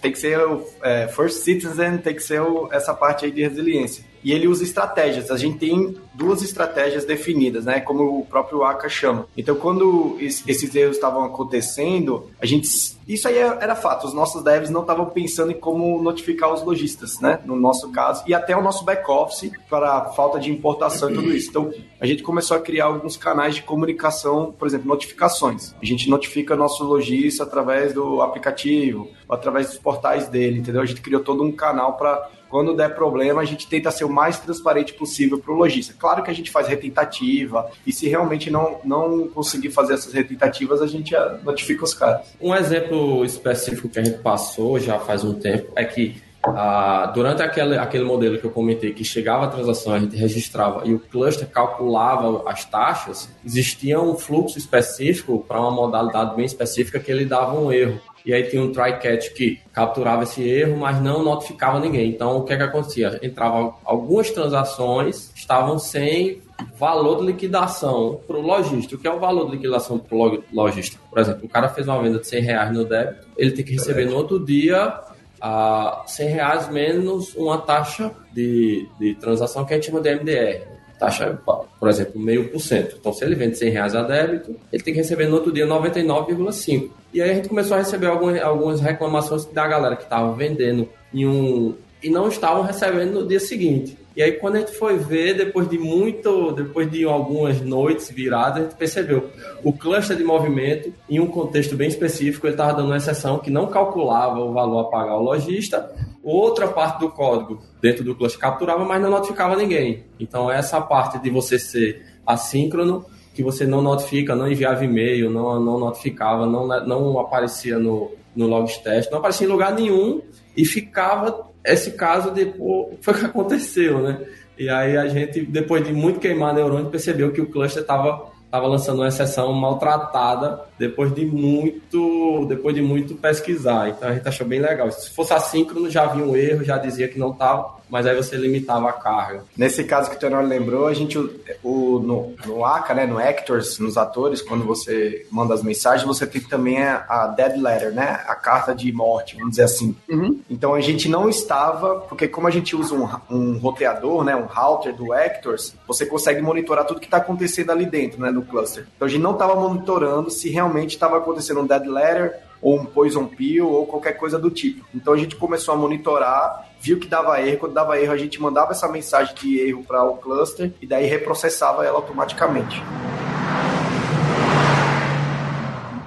[0.00, 3.42] tem que ser o é, First Citizen, tem que ser o, essa parte aí de
[3.42, 5.30] resiliência e ele usa estratégias.
[5.30, 7.80] A gente tem duas estratégias definidas, né?
[7.80, 9.26] Como o próprio Aka chama.
[9.36, 12.68] Então, quando esses erros estavam acontecendo, a gente.
[13.08, 14.06] Isso aí era fato.
[14.06, 17.40] Os nossos devs não estavam pensando em como notificar os lojistas, né?
[17.44, 21.50] No nosso caso, e até o nosso back-office para falta de importação e tudo isso.
[21.50, 25.74] Então, a gente começou a criar alguns canais de comunicação, por exemplo, notificações.
[25.80, 30.82] A gente notifica nosso lojista através do aplicativo, através dos portais dele, entendeu?
[30.82, 34.10] A gente criou todo um canal para quando der problema, a gente tenta ser o
[34.10, 35.94] mais transparente possível para o lojista.
[35.98, 40.82] Claro que a gente faz retentativa, e se realmente não, não conseguir fazer essas retentativas,
[40.82, 42.26] a gente notifica os caras.
[42.38, 47.40] Um exemplo específico que a gente passou já faz um tempo é que ah, durante
[47.42, 50.98] aquele, aquele modelo que eu comentei, que chegava a transação, a gente registrava e o
[50.98, 57.24] cluster calculava as taxas, existia um fluxo específico para uma modalidade bem específica que ele
[57.24, 61.22] dava um erro e aí tinha um try catch que capturava esse erro, mas não
[61.22, 62.10] notificava ninguém.
[62.10, 63.18] Então, o que é que acontecia?
[63.22, 66.40] Entrava algumas transações estavam sem
[66.78, 68.94] valor de liquidação para o lojista.
[68.94, 70.98] O que é o valor de liquidação para o lojista?
[71.10, 73.72] Por exemplo, o cara fez uma venda de 100 reais no débito, ele tem que
[73.72, 75.00] receber no outro dia
[75.40, 80.72] a 100 reais menos uma taxa de, de transação que a gente chama de MDR.
[81.02, 81.38] Taxa,
[81.78, 82.96] por exemplo, meio por cento.
[82.98, 85.66] Então, se ele vende 100 reais a débito, ele tem que receber no outro dia
[85.66, 86.90] 99,5.
[87.12, 90.88] E aí a gente começou a receber algumas, algumas reclamações da galera que estava vendendo
[91.12, 93.96] em um e não estavam recebendo no dia seguinte.
[94.16, 98.58] E aí quando a gente foi ver, depois de muito, depois de algumas noites viradas,
[98.58, 99.30] a gente percebeu
[99.62, 103.50] o cluster de movimento, em um contexto bem específico, ele estava dando uma exceção que
[103.50, 105.90] não calculava o valor a pagar ao lojista,
[106.22, 110.04] outra parte do código dentro do cluster capturava, mas não notificava ninguém.
[110.20, 115.58] Então essa parte de você ser assíncrono, que você não notifica, não enviava e-mail, não,
[115.58, 120.22] não notificava, não, não aparecia no, no logs test, não aparecia em lugar nenhum
[120.56, 124.20] e ficava esse caso depois foi o que aconteceu, né?
[124.58, 128.66] E aí a gente, depois de muito queimar neurônio, percebeu que o cluster estava tava
[128.66, 133.88] lançando uma exceção maltratada depois de muito depois de muito pesquisar.
[133.88, 134.92] Então a gente achou bem legal.
[134.92, 138.38] Se fosse assíncrono, já havia um erro, já dizia que não estava mas aí você
[138.38, 139.44] limitava a carga.
[139.54, 143.78] Nesse caso que o Tenor lembrou, a gente, o, no, no ACA, né, no Actors,
[143.78, 148.24] nos atores, quando você manda as mensagens, você tem também a, a dead letter, né,
[148.26, 149.94] a carta de morte, vamos dizer assim.
[150.08, 150.40] Uhum.
[150.48, 154.46] Então a gente não estava, porque como a gente usa um, um roteador, né, um
[154.46, 158.86] router do Actors, você consegue monitorar tudo que está acontecendo ali dentro, né, no cluster.
[158.96, 162.84] Então a gente não estava monitorando se realmente estava acontecendo um dead letter ou um
[162.84, 164.84] poison pill ou qualquer coisa do tipo.
[164.94, 168.42] Então a gente começou a monitorar viu que dava erro, quando dava erro a gente
[168.42, 172.82] mandava essa mensagem de erro para o cluster e daí reprocessava ela automaticamente.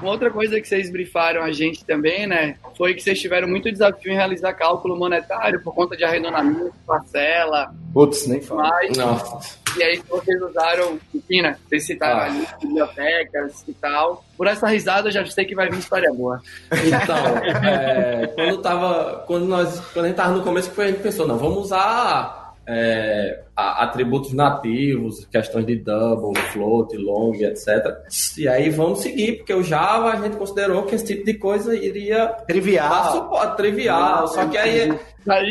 [0.02, 3.72] Uma outra coisa que vocês brifaram a gente também, né, foi que vocês tiveram muito
[3.72, 7.74] desafio em realizar cálculo monetário por conta de arredondamento, parcela.
[7.94, 8.70] Putz, nem fala.
[8.96, 9.65] Nossa.
[9.78, 12.26] E aí vocês usaram, enfim, né, vocês citaram ah.
[12.26, 14.24] ali bibliotecas e tal.
[14.38, 16.42] Por essa risada eu já sei que vai vir história boa.
[16.72, 17.18] Então,
[17.64, 21.38] é, quando tava, quando nós, quando a gente tava no começo, a gente pensou, não,
[21.38, 27.96] vamos usar é, atributos nativos, questões de double, float, long, etc.
[28.38, 31.76] E aí vamos seguir, porque o Java a gente considerou que esse tipo de coisa
[31.76, 34.28] iria trivial, suporte, trivial.
[34.28, 34.98] Só que aí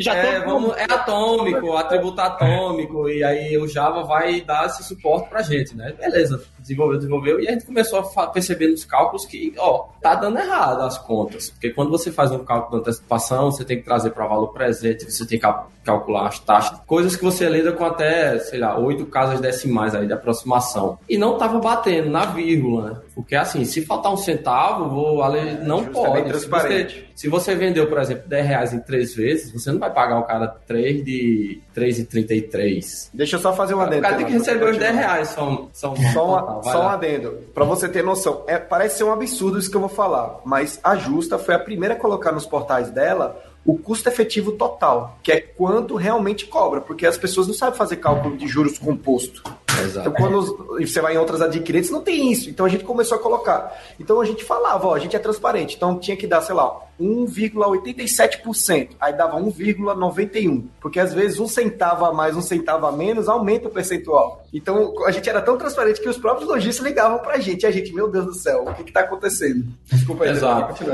[0.00, 5.28] já é, vamos, é atômico, atributo atômico, e aí o Java vai dar esse suporte
[5.28, 5.92] pra gente, né?
[5.98, 10.38] Beleza, desenvolveu, desenvolveu, e a gente começou a perceber nos cálculos que, ó, tá dando
[10.38, 11.50] errado as contas.
[11.50, 15.10] Porque quando você faz um cálculo de antecipação, você tem que trazer para valor presente,
[15.10, 15.46] você tem que
[15.84, 20.06] calcular as taxas, coisas que você lida com até, sei lá, oito casas decimais aí
[20.06, 20.98] de aproximação.
[21.08, 23.00] E não tava batendo na vírgula, né?
[23.14, 25.24] Porque assim, se faltar um centavo, vou,
[25.62, 26.40] não é pode.
[26.40, 29.92] Se você, se você vendeu, por exemplo, 10 reais em três vezes, você não vai
[29.92, 33.10] pagar o cara 3 de 3,33.
[33.14, 34.00] Deixa eu só fazer um adendo.
[34.00, 37.38] O cara tem que receber os 10 reais só, só, só, uma, só um adendo.
[37.54, 40.80] Pra você ter noção, é, parece ser um absurdo isso que eu vou falar, mas
[40.82, 45.32] a Justa foi a primeira a colocar nos portais dela o custo efetivo total, que
[45.32, 49.42] é quanto realmente cobra, porque as pessoas não sabem fazer cálculo de juros composto.
[49.82, 50.08] Exato.
[50.08, 52.48] Então, quando você vai em outras adquirentes, não tem isso.
[52.48, 53.76] Então, a gente começou a colocar.
[53.98, 55.74] Então, a gente falava, ó, a gente é transparente.
[55.76, 58.90] Então, tinha que dar, sei lá, 1,87%.
[59.00, 60.64] Aí dava 1,91%.
[60.80, 64.44] Porque, às vezes, um centavo a mais, um centavo a menos, aumenta o percentual.
[64.52, 67.62] Então, a gente era tão transparente que os próprios lojistas ligavam pra gente.
[67.62, 69.66] E a gente, meu Deus do céu, o que que tá acontecendo?
[69.90, 70.30] Desculpa aí.
[70.30, 70.84] Exato.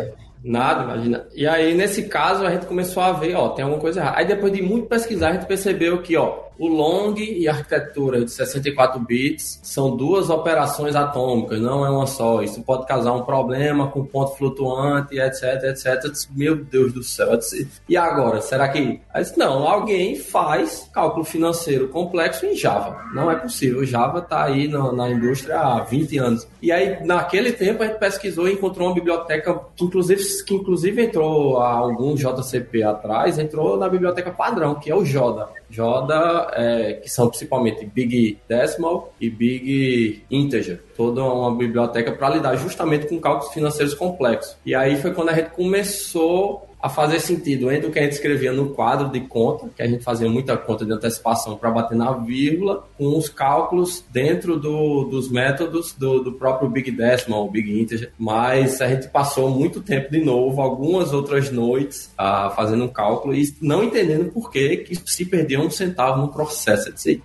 [0.42, 1.26] Nada, imagina.
[1.35, 4.18] E aí, nesse caso, a gente começou a ver, ó, tem alguma coisa errada.
[4.18, 8.23] Aí, depois de muito pesquisar, a gente percebeu que, ó, o long e a arquitetura
[8.23, 12.42] de 64 bits são duas operações atômicas, não é uma só.
[12.42, 16.05] Isso pode causar um problema com ponto flutuante, etc, etc.
[16.37, 17.31] Meu Deus do céu.
[17.88, 19.01] E agora, será que...
[19.38, 23.07] Não, alguém faz cálculo financeiro complexo em Java.
[23.14, 23.83] Não é possível.
[23.87, 26.49] Java está aí na, na indústria há 20 anos.
[26.61, 31.03] E aí, naquele tempo, a gente pesquisou e encontrou uma biblioteca que, inclusive, que inclusive
[31.03, 35.49] entrou há algum JCP atrás, entrou na biblioteca padrão, que é o Joda.
[35.70, 40.83] Joda, é, que são principalmente Big Decimal e Big Integer.
[40.96, 44.56] Toda uma biblioteca para lidar justamente com cálculos financeiros complexos.
[44.66, 48.12] E aí foi quando a gente começou a fazer sentido entre o que a gente
[48.12, 51.96] escrevia no quadro de conta, que a gente fazia muita conta de antecipação para bater
[51.96, 57.80] na vírgula, com os cálculos dentro do, dos métodos do, do próprio Big Decimal, Big
[57.80, 58.12] Integer.
[58.18, 63.34] Mas a gente passou muito tempo de novo, algumas outras noites, ah, fazendo um cálculo
[63.34, 66.88] e não entendendo por que, que se perdeu um centavo no processo.
[66.88, 67.22] Eu disse,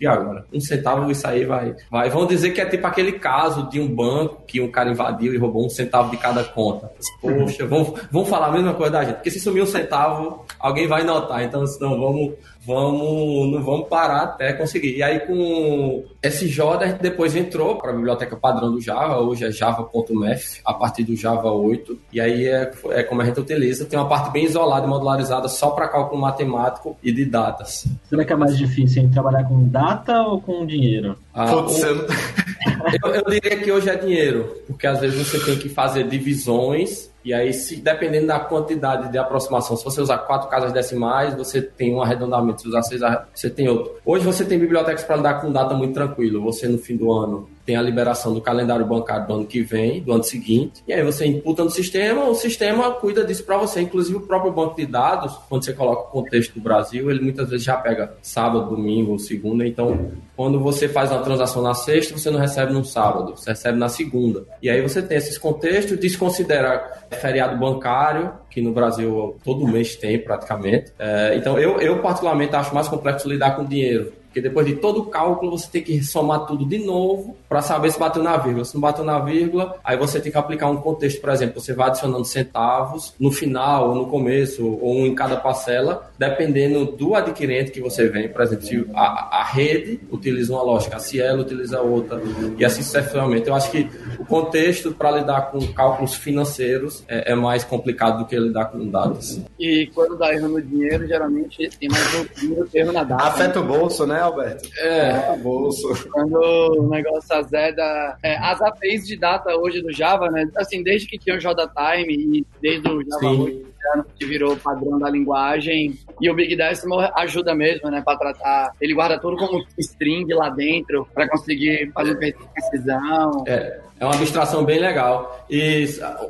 [0.00, 0.44] e agora?
[0.52, 2.10] Um centavo, isso aí vai, vai.
[2.10, 5.38] Vão dizer que é tipo aquele caso de um banco que um cara invadiu e
[5.38, 6.90] roubou um centavo de cada conta.
[7.20, 9.16] Poxa, vão, vão falar a mesma coisa da gente.
[9.16, 11.42] Porque se sumir um centavo, alguém vai notar.
[11.42, 12.34] Então, senão vamos
[12.66, 14.96] vamos, não vamos parar até conseguir.
[14.96, 19.18] E aí com esse Joda a gente depois entrou para a biblioteca padrão do Java,
[19.18, 23.40] hoje é java.mef, a partir do Java 8, e aí é, é como a gente
[23.40, 27.86] utiliza, tem uma parte bem isolada e modularizada só para cálculo matemático e de datas.
[28.08, 31.16] Será que é mais difícil em trabalhar com data ou com dinheiro?
[31.32, 31.68] Ah, o...
[33.02, 37.09] eu, eu diria que hoje é dinheiro, porque às vezes você tem que fazer divisões
[37.22, 41.60] e aí, se dependendo da quantidade de aproximação, se você usar quatro casas decimais, você
[41.60, 42.62] tem um arredondamento.
[42.62, 43.00] Se usar seis,
[43.34, 43.92] você tem outro.
[44.04, 46.42] Hoje você tem bibliotecas para lidar com data muito tranquilo.
[46.42, 50.00] Você no fim do ano tem a liberação do calendário bancário do ano que vem,
[50.00, 53.80] do ano seguinte, e aí você imputa no sistema, o sistema cuida disso para você.
[53.80, 57.48] Inclusive o próprio banco de dados, quando você coloca o contexto do Brasil, ele muitas
[57.48, 59.66] vezes já pega sábado, domingo, segunda.
[59.66, 63.78] Então, quando você faz uma transação na sexta, você não recebe no sábado, você recebe
[63.78, 64.44] na segunda.
[64.62, 70.18] E aí você tem esses contextos, desconsidera feriado bancário, que no Brasil todo mês tem
[70.18, 70.92] praticamente.
[70.98, 74.12] É, então eu, eu particularmente acho mais complexo lidar com dinheiro.
[74.30, 77.90] Porque depois de todo o cálculo, você tem que somar tudo de novo para saber
[77.90, 78.64] se bateu na vírgula.
[78.64, 81.74] Se não bateu na vírgula, aí você tem que aplicar um contexto, por exemplo, você
[81.74, 87.16] vai adicionando centavos no final, ou no começo, ou um em cada parcela, dependendo do
[87.16, 88.28] adquirente que você vem.
[88.28, 92.22] Por exemplo, se a, a rede utiliza uma lógica, a Cielo utiliza outra,
[92.56, 93.48] e assim sucessivamente.
[93.48, 98.26] Eu acho que o contexto para lidar com cálculos financeiros é, é, mais complicado do
[98.26, 99.40] que lidar com dados.
[99.58, 102.14] E quando dá erro no dinheiro, geralmente tem mais
[102.44, 103.24] um erro na data.
[103.24, 104.19] Afeta o bolso, né?
[104.20, 104.68] Alberto?
[104.78, 105.88] É, bolso.
[106.10, 106.36] Quando
[106.78, 108.16] o negócio azeda.
[108.22, 110.48] É, as APIs de data hoje do Java, né?
[110.56, 113.42] Assim, desde que tinha o JTime e desde o Java Sim.
[113.42, 113.70] 8
[114.18, 115.98] que virou padrão da linguagem.
[116.20, 118.72] E o Big Decimal ajuda mesmo, né, para tratar.
[118.80, 123.44] Ele guarda tudo como string lá dentro para conseguir fazer precisão.
[123.46, 123.80] É.
[123.98, 125.44] É uma abstração bem legal.
[125.50, 125.84] E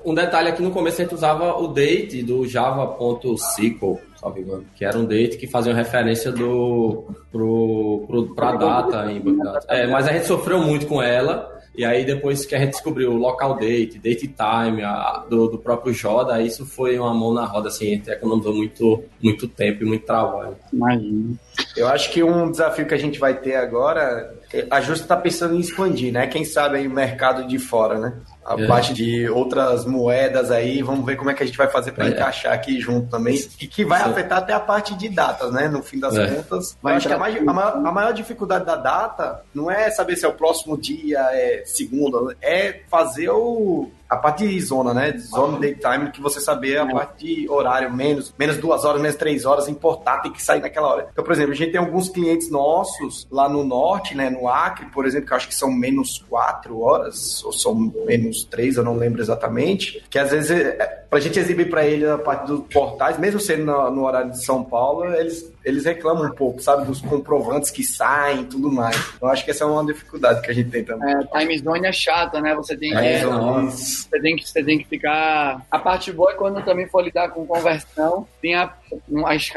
[0.04, 4.98] um detalhe aqui no começo a gente usava o date do java.sql, salve que era
[4.98, 9.22] um date que fazia referência do pro, pro, pra data em
[9.68, 11.58] é, mas a gente sofreu muito com ela.
[11.72, 15.56] E aí depois que a gente descobriu o local date, date time, a, do, do,
[15.56, 19.84] próprio Joda, isso foi uma mão na roda, assim, a gente economizou muito, muito tempo
[19.84, 20.56] e muito trabalho.
[20.72, 21.36] Imagina.
[21.76, 24.34] Eu acho que um desafio que a gente vai ter agora,
[24.68, 26.26] a Justa está pensando em expandir, né?
[26.26, 28.14] Quem sabe aí o mercado de fora, né?
[28.50, 28.66] A é.
[28.66, 32.06] parte de outras moedas aí, vamos ver como é que a gente vai fazer para
[32.06, 32.10] é.
[32.10, 34.10] encaixar aqui junto também, e que vai Sim.
[34.10, 35.68] afetar até a parte de datas, né?
[35.68, 36.26] No fim das é.
[36.26, 36.76] contas.
[36.82, 40.16] Vai acho que a, mais, a, maior, a, maior, dificuldade da data não é saber
[40.16, 45.16] se é o próximo dia, é segunda, é fazer o, a parte de zona, né?
[45.18, 49.46] Zona daytime, que você saber a parte de horário, menos, menos duas horas, menos três
[49.46, 51.08] horas, importar, tem que sair naquela hora.
[51.12, 54.28] Então, por exemplo, a gente tem alguns clientes nossos lá no norte, né?
[54.28, 58.42] No Acre, por exemplo, que eu acho que são menos quatro horas, ou são menos
[58.42, 62.18] três, eu não lembro exatamente, que às vezes, é, pra gente exibir para ele a
[62.18, 66.34] parte dos portais, mesmo sendo no, no horário de São Paulo, eles eles reclamam um
[66.34, 68.96] pouco, sabe, dos comprovantes que saem e tudo mais.
[69.20, 71.12] Eu acho que essa é uma dificuldade que a gente tem também.
[71.12, 72.54] É, time zone é chata, né?
[72.54, 75.64] Você tem que, é, você tem que, você tem que ficar.
[75.70, 78.72] A parte boa é quando também for lidar com conversão, tem a,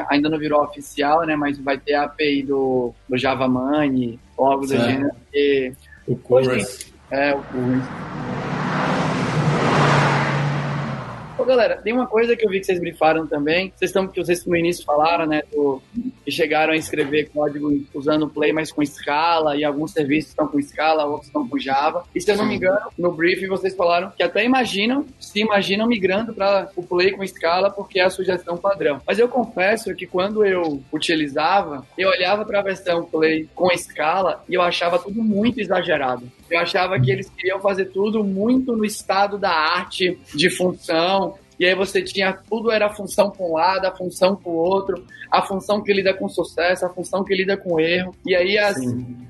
[0.10, 1.36] ainda não virou oficial, né?
[1.36, 5.12] Mas vai ter a API do, do Java Money, algo do gênero.
[5.32, 5.74] Que,
[6.08, 6.94] o Chorus.
[7.10, 8.03] É, o Chorus.
[11.46, 13.72] Galera, tem uma coisa que eu vi que vocês brifaram também.
[13.76, 15.44] Vocês estão, que vocês no início falaram, né?
[15.52, 15.82] Do,
[16.24, 20.60] que chegaram a escrever código usando Play, mas com escala, e alguns serviços estão com
[20.60, 22.04] escala, outros estão com Java.
[22.14, 25.88] E se eu não me engano, no briefing vocês falaram que até imaginam, se imaginam
[25.88, 29.02] migrando para o Play com escala, porque é a sugestão padrão.
[29.06, 34.44] Mas eu confesso que quando eu utilizava, eu olhava para a versão Play com escala
[34.48, 36.30] e eu achava tudo muito exagerado.
[36.50, 41.36] Eu achava que eles queriam fazer tudo muito no estado da arte de função.
[41.64, 44.56] E aí você tinha tudo era a função para um lado, a função para o
[44.56, 48.14] outro, a função que lida com sucesso, a função que lida com erro.
[48.26, 48.76] E aí as,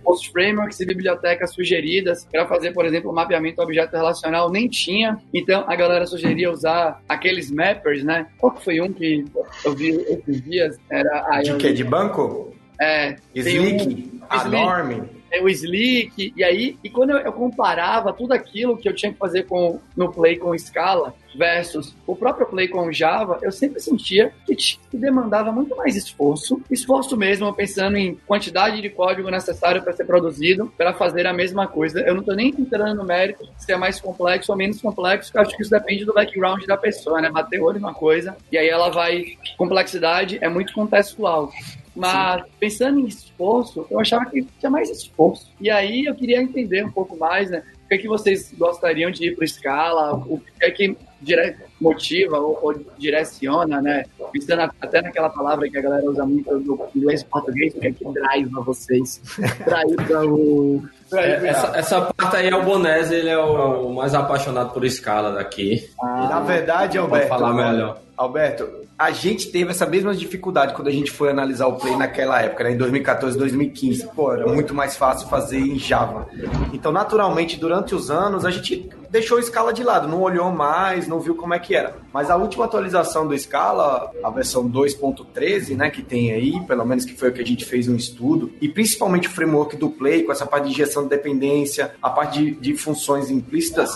[0.04, 5.22] os frameworks e bibliotecas sugeridas para fazer, por exemplo, o mapeamento objeto relacional nem tinha.
[5.32, 8.26] Então a galera sugeria usar aqueles mappers, né?
[8.40, 9.24] Qual que foi um que
[9.64, 10.80] eu vi esses dias?
[10.90, 11.72] Era a de quê?
[11.72, 12.52] De banco?
[12.82, 13.16] É.
[13.36, 18.94] Slick, um, Adorme o Slick, e aí, e quando eu, comparava tudo aquilo que eu
[18.94, 23.52] tinha que fazer com, no Play com Scala versus o próprio Play com Java, eu
[23.52, 24.56] sempre sentia que,
[24.94, 30.72] demandava muito mais esforço, esforço mesmo, pensando em quantidade de código necessário para ser produzido
[30.78, 32.02] para fazer a mesma coisa.
[32.02, 35.38] Eu não estou nem entrando no mérito se é mais complexo ou menos complexo, porque
[35.40, 37.32] eu acho que isso depende do background da pessoa, né?
[37.32, 39.38] Bater olho numa coisa e aí ela vai.
[39.58, 41.52] Complexidade é muito contextual.
[41.96, 45.52] Mas pensando em esforço, eu achava que tinha mais esforço.
[45.60, 47.64] E aí eu queria entender um pouco mais, né?
[47.86, 50.16] O que é que vocês gostariam de ir para Scala?
[50.16, 51.56] O que é que dire...
[51.80, 54.06] motiva ou, ou, direciona, né?
[54.32, 57.88] Pensando até naquela palavra que a galera usa muito no inglês e português, o que
[57.88, 59.22] é que drive vocês?
[59.66, 59.96] Drive
[60.28, 60.84] o...
[61.14, 65.32] É, essa, essa, parte aí é o Bonese, ele é o mais apaixonado por escala
[65.32, 65.88] daqui.
[66.02, 68.02] Ah, Na verdade, Alberto, falar melhor.
[68.18, 72.42] Alberto, a gente teve essa mesma dificuldade quando a gente foi analisar o Play naquela
[72.42, 74.08] época, né, em 2014, 2015.
[74.16, 76.28] Pô, era muito mais fácil fazer em Java.
[76.72, 81.08] Então, naturalmente, durante os anos, a gente deixou o Scala de lado, não olhou mais,
[81.08, 81.98] não viu como é que era.
[82.12, 87.06] Mas a última atualização do Scala, a versão 2.13, né, que tem aí, pelo menos
[87.06, 90.24] que foi o que a gente fez um estudo, e principalmente o framework do Play,
[90.24, 93.92] com essa parte de injeção de dependência, a parte de, de funções implícitas,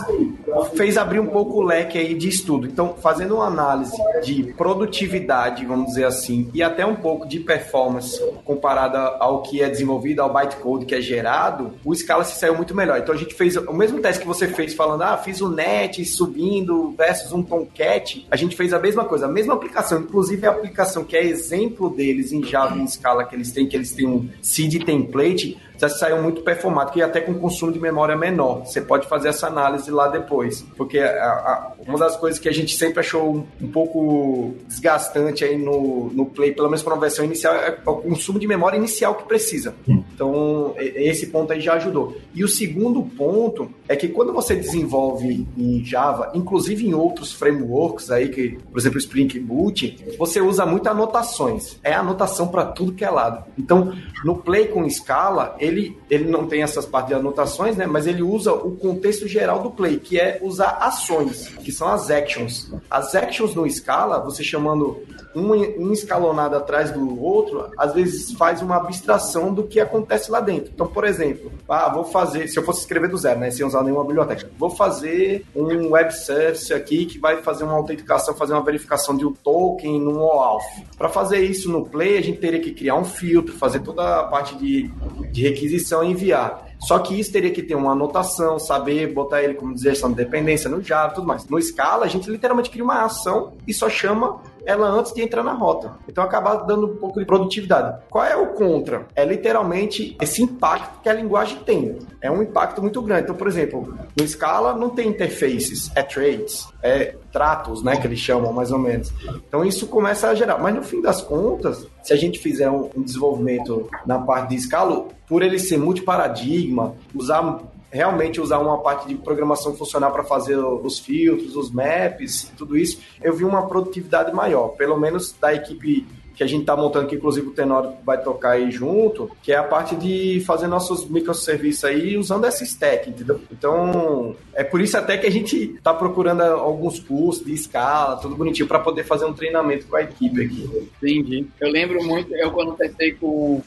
[0.75, 2.67] fez abrir um pouco o leque aí de estudo.
[2.67, 8.21] Então, fazendo uma análise de produtividade, vamos dizer assim, e até um pouco de performance
[8.45, 12.75] comparada ao que é desenvolvido, ao bytecode que é gerado, o Scala se saiu muito
[12.75, 12.99] melhor.
[12.99, 16.93] Então, a gente fez o mesmo teste que você fez falando fiz o net subindo
[16.97, 21.03] versus um Tomcat, a gente fez a mesma coisa, a mesma aplicação, inclusive a aplicação
[21.03, 24.27] que é exemplo deles em Java em Scala que eles têm, que eles têm um
[24.41, 28.65] seed template, já saiu muito performático e até com consumo de memória menor.
[28.65, 30.61] Você pode fazer essa análise lá depois.
[30.75, 35.43] Porque a, a, uma das coisas que a gente sempre achou um, um, pouco desgastante
[35.43, 38.77] aí no, no Play, pelo menos para uma versão inicial, é o consumo de memória
[38.77, 39.75] inicial que precisa.
[39.87, 42.17] Então, esse ponto aí já ajudou.
[42.33, 48.09] E o segundo ponto é que quando você desenvolve em Java, inclusive em outros frameworks
[48.11, 51.79] aí, que, por exemplo, Spring Boot, você usa muito anotações.
[51.83, 53.45] É anotação para tudo que é lado.
[53.57, 57.85] Então, no Play com Scala, ele, ele não tem essas partes de anotações, né?
[57.85, 62.09] Mas ele usa o contexto geral do play, que é usar ações, que são as
[62.09, 62.71] actions.
[62.89, 65.01] As actions no Scala, você chamando
[65.35, 65.51] um,
[65.87, 70.71] um escalonado atrás do outro, às vezes faz uma abstração do que acontece lá dentro.
[70.73, 73.51] Então, por exemplo, ah, vou fazer, se eu fosse escrever do zero, né?
[73.51, 78.33] Sem usar nenhuma biblioteca, vou fazer um web service aqui que vai fazer uma autenticação,
[78.33, 80.63] fazer uma verificação de um token no OAuth.
[80.97, 84.23] Para fazer isso no Play, a gente teria que criar um filtro, fazer toda a
[84.23, 84.89] parte de,
[85.31, 86.67] de requisição e enviar.
[86.79, 90.69] Só que isso teria que ter uma anotação, saber botar ele como digestão de dependência
[90.69, 91.45] no Java tudo mais.
[91.47, 95.43] No Scala, a gente literalmente cria uma ação e só chama ela antes de entrar
[95.43, 95.93] na rota.
[96.09, 97.99] Então acaba dando um pouco de produtividade.
[98.09, 99.07] Qual é o contra?
[99.15, 101.97] É literalmente esse impacto que a linguagem tem.
[102.21, 103.23] É um impacto muito grande.
[103.23, 108.19] Então, por exemplo, no Scala não tem interfaces, é traits, é tratos, né, que eles
[108.19, 109.13] chamam mais ou menos.
[109.47, 110.57] Então isso começa a gerar.
[110.57, 114.61] Mas no fim das contas, se a gente fizer um, um desenvolvimento na parte de
[114.61, 117.59] Scala, por ele ser multiparadigma, usar
[117.91, 123.01] realmente usar uma parte de programação funcional para fazer os filtros, os maps, tudo isso,
[123.21, 127.15] eu vi uma produtividade maior, pelo menos da equipe que a gente está montando, que
[127.15, 131.83] inclusive o Tenor vai tocar aí junto, que é a parte de fazer nossos microserviços
[131.83, 133.41] aí usando essa stack, entendeu?
[133.51, 138.35] Então, é por isso até que a gente está procurando alguns cursos de escala, tudo
[138.35, 140.89] bonitinho, para poder fazer um treinamento com a equipe aqui.
[141.01, 141.47] Entendi.
[141.59, 143.61] Eu lembro muito, eu quando testei com.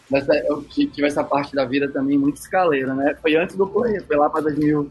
[0.48, 3.16] eu tive essa parte da vida também muito escaleira, né?
[3.20, 4.90] Foi antes do Play, foi lá para 2000,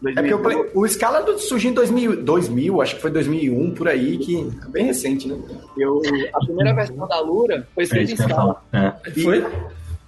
[0.00, 0.12] 2000.
[0.12, 3.86] É porque o, Play, o Scala surgiu em 2000, 2000, acho que foi 2001, por
[3.86, 5.38] aí, que é bem recente, né?
[5.76, 6.00] Eu,
[6.32, 8.62] a primeira versão da Lura foi escrita em Scala.
[8.72, 8.92] É.
[9.22, 9.44] Foi?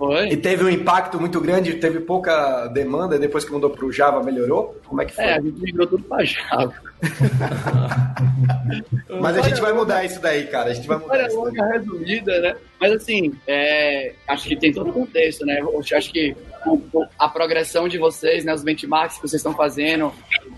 [0.01, 0.31] Foi.
[0.31, 4.23] E teve um impacto muito grande, teve pouca demanda, depois que mudou para o Java
[4.23, 4.81] melhorou?
[4.87, 5.25] Como é que foi?
[5.25, 6.73] É, a gente migrou tudo para Java.
[9.21, 10.71] Mas a gente vai mudar isso daí, cara.
[10.71, 11.53] A gente vai mudar Olha, isso.
[11.55, 11.73] Daí.
[11.73, 12.57] resumida, né?
[12.81, 15.61] Mas assim, é, acho que tem todo o contexto, né?
[15.61, 16.35] Eu acho que
[17.19, 20.15] a progressão de vocês, né, os benchmarks que vocês estão fazendo,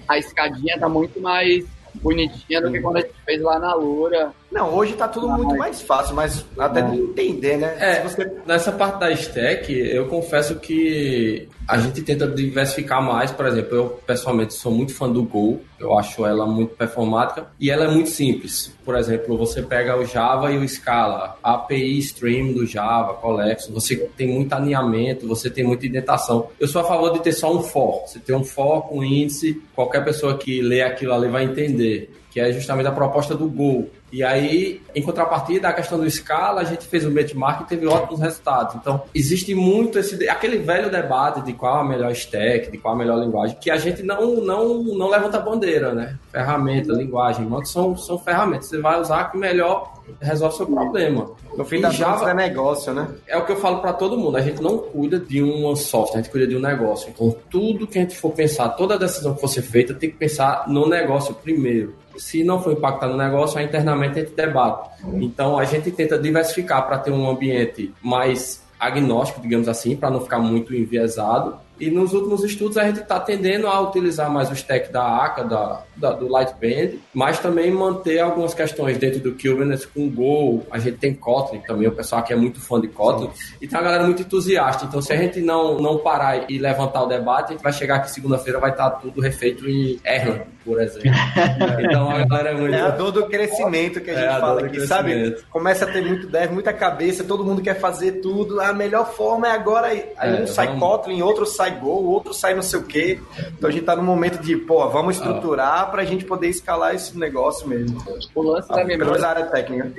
[0.09, 4.33] a escadinha tá muito mais bonitinha do que quando a gente fez lá na Lura.
[4.53, 7.75] Não, hoje tá tudo muito mais fácil, mas até de entender, né?
[7.81, 8.31] É, você...
[8.47, 13.88] nessa parte da stack, eu confesso que a gente tenta diversificar mais, por exemplo, eu
[14.07, 18.11] pessoalmente sou muito fã do Go, eu acho ela muito performática e ela é muito
[18.11, 18.77] simples.
[18.85, 23.69] Por exemplo, você pega o Java e o Scala, a API Stream do Java, Colex,
[23.69, 26.51] você tem muito alinhamento, você tem muita indentação.
[26.61, 29.62] Eu sou a favor de ter só um for, você tem um for com índice,
[29.75, 33.91] qualquer pessoa que lê aquilo ali vai entender que é justamente a proposta do Go.
[34.12, 37.87] E aí, em contrapartida, a questão do escala, a gente fez um benchmark e teve
[37.87, 38.75] ótimos resultados.
[38.75, 42.98] Então, existe muito esse aquele velho debate de qual a melhor stack, de qual a
[42.98, 46.18] melhor linguagem, que a gente não não não levanta bandeira, né?
[46.31, 48.66] Ferramenta, linguagem, são são ferramentas.
[48.66, 51.31] Você vai usar que melhor resolve seu problema.
[51.57, 53.09] No fim das Java é negócio, né?
[53.27, 54.37] É o que eu falo para todo mundo.
[54.37, 57.11] A gente não cuida de um software, a gente cuida de um negócio.
[57.11, 60.16] Então, tudo que a gente for pensar, toda decisão que for ser feita, tem que
[60.16, 61.94] pensar no negócio primeiro.
[62.16, 64.91] Se não for impactar no negócio, aí internamente a gente debate.
[65.15, 70.21] Então, a gente tenta diversificar para ter um ambiente mais agnóstico, digamos assim, para não
[70.21, 74.53] ficar muito enviesado e nos últimos estudos a gente está tendendo a utilizar mais o
[74.53, 79.87] stack da ACA, da, da, do Lightband, mas também manter algumas questões dentro do Kubernetes
[79.87, 80.65] com Go.
[80.71, 83.31] A gente tem Kotlin também, o pessoal aqui é muito fã de Kotlin.
[83.61, 84.85] E tem uma galera muito entusiasta.
[84.85, 87.97] Então, se a gente não, não parar e levantar o debate, a gente vai chegar
[87.97, 91.11] aqui segunda-feira vai estar tá tudo refeito em Erlang, por exemplo.
[91.81, 92.75] então, a galera é muito...
[92.75, 95.37] É a dor do crescimento que a é gente é fala aqui, sabe?
[95.51, 98.61] Começa a ter muito dev, muita cabeça, todo mundo quer fazer tudo.
[98.61, 99.89] A melhor forma é agora...
[99.89, 100.81] Aí é, um sai vamos...
[100.81, 103.20] Kotlin, outro sai Go, o outro sai não sei o quê.
[103.57, 106.94] Então a gente tá no momento de, pô, vamos estruturar para a gente poder escalar
[106.94, 108.03] esse negócio mesmo.
[108.35, 109.27] O lance da memória.
[109.27, 109.92] área técnica.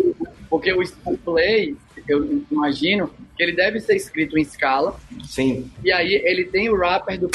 [0.49, 1.75] Porque o Play,
[2.07, 4.95] eu imagino que ele deve ser escrito em escala.
[5.25, 5.71] Sim.
[5.83, 7.29] E aí ele tem o wrapper do,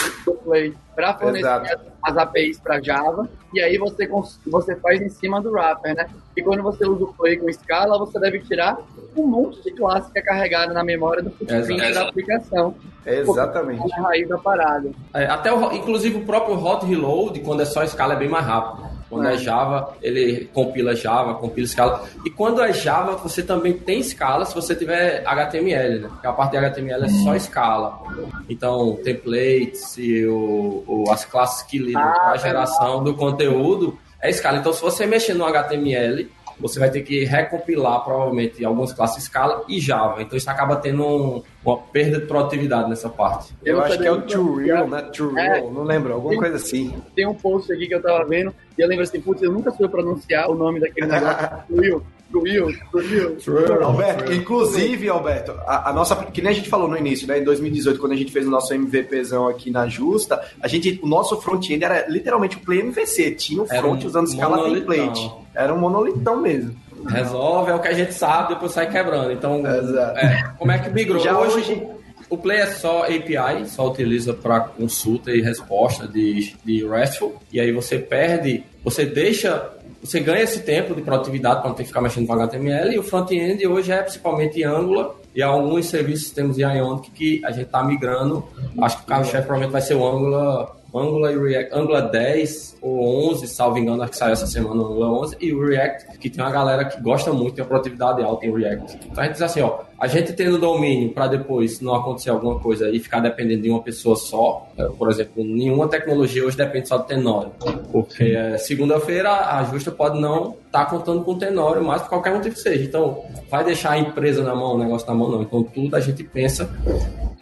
[0.45, 3.29] Play para fornecer as, as, APIs para Java.
[3.53, 4.09] E aí você,
[4.47, 6.09] você faz em cima do wrapper, né?
[6.37, 8.79] E quando você usa o Play com escala, você deve tirar
[9.17, 12.75] um monte de classe que é carregada na memória do footprint da aplicação.
[13.05, 13.93] Exatamente.
[13.93, 14.91] É a raiz da parada.
[15.15, 18.45] É, até o, inclusive o próprio hot reload, quando é só escala, é bem mais
[18.45, 18.98] rápido.
[19.09, 19.35] Quando é.
[19.35, 19.39] é.
[19.39, 22.05] Java, ele compila Java, compila escala.
[22.25, 26.09] E quando é Java, você também tem escala se você tiver HTML, né?
[26.09, 28.01] Porque a parte de HTML é só escala.
[28.49, 33.99] Então, templates e o, o as classes que lidam ah, com a geração do conteúdo
[34.21, 34.59] é escala.
[34.59, 36.29] Então, se você mexer no HTML,
[36.61, 40.23] você vai ter que recompilar provavelmente algumas classes Scala e Java.
[40.23, 43.55] Então isso acaba tendo um, uma perda de produtividade nessa parte.
[43.65, 45.03] Eu, eu acho que é o True Real, né?
[45.13, 46.95] True Real, é, não lembro, alguma tem, coisa assim.
[47.15, 49.71] Tem um post aqui que eu tava vendo e eu lembro assim, putz, eu nunca
[49.71, 52.03] soube pronunciar o nome daquele negócio.
[52.33, 52.67] Will.
[52.93, 53.83] Will, Will.
[53.83, 57.39] Alberto, inclusive, Alberto, a, a, nossa, que nem a gente falou no início, né?
[57.39, 61.07] Em 2018, quando a gente fez o nosso MVPzão aqui na Justa, a gente, o
[61.07, 65.31] nosso front-end era literalmente o Play MVC, tinha o front um usando escala template.
[65.55, 66.77] Era um monolitão mesmo.
[67.07, 69.33] Resolve, é o que a gente sabe, depois sai quebrando.
[69.33, 71.21] Então, é, como é que migrou?
[71.21, 71.89] Já hoje, hoje,
[72.29, 77.59] o Play é só API, só utiliza para consulta e resposta de, de RESTful, e
[77.59, 79.71] aí você perde, você deixa,
[80.03, 82.99] você ganha esse tempo de produtividade para não ter que ficar mexendo com HTML, e
[82.99, 87.67] o front-end hoje é principalmente Angular, e alguns serviços temos em Ionic que a gente
[87.67, 88.45] está migrando,
[88.81, 93.31] acho que o carro-chefe provavelmente vai ser o Angular Angular e React, Angular 10 ou
[93.33, 96.43] 11, salvo engano, que saiu essa semana o Angular 11, e o React, que tem
[96.43, 98.99] uma galera que gosta muito, tem uma produtividade alta em React.
[99.07, 102.59] Então a gente diz assim, ó, a gente tendo domínio para depois não acontecer alguma
[102.59, 106.89] coisa e ficar dependendo de uma pessoa só, é, por exemplo, nenhuma tecnologia hoje depende
[106.89, 107.51] só do Tenório,
[107.93, 112.11] porque é, segunda-feira a Justa pode não estar tá contando com o Tenório, mas por
[112.11, 112.85] qualquer motivo que seja.
[112.85, 115.43] Então, vai deixar a empresa na mão, o negócio na mão, não.
[115.43, 116.71] Então, tudo a gente pensa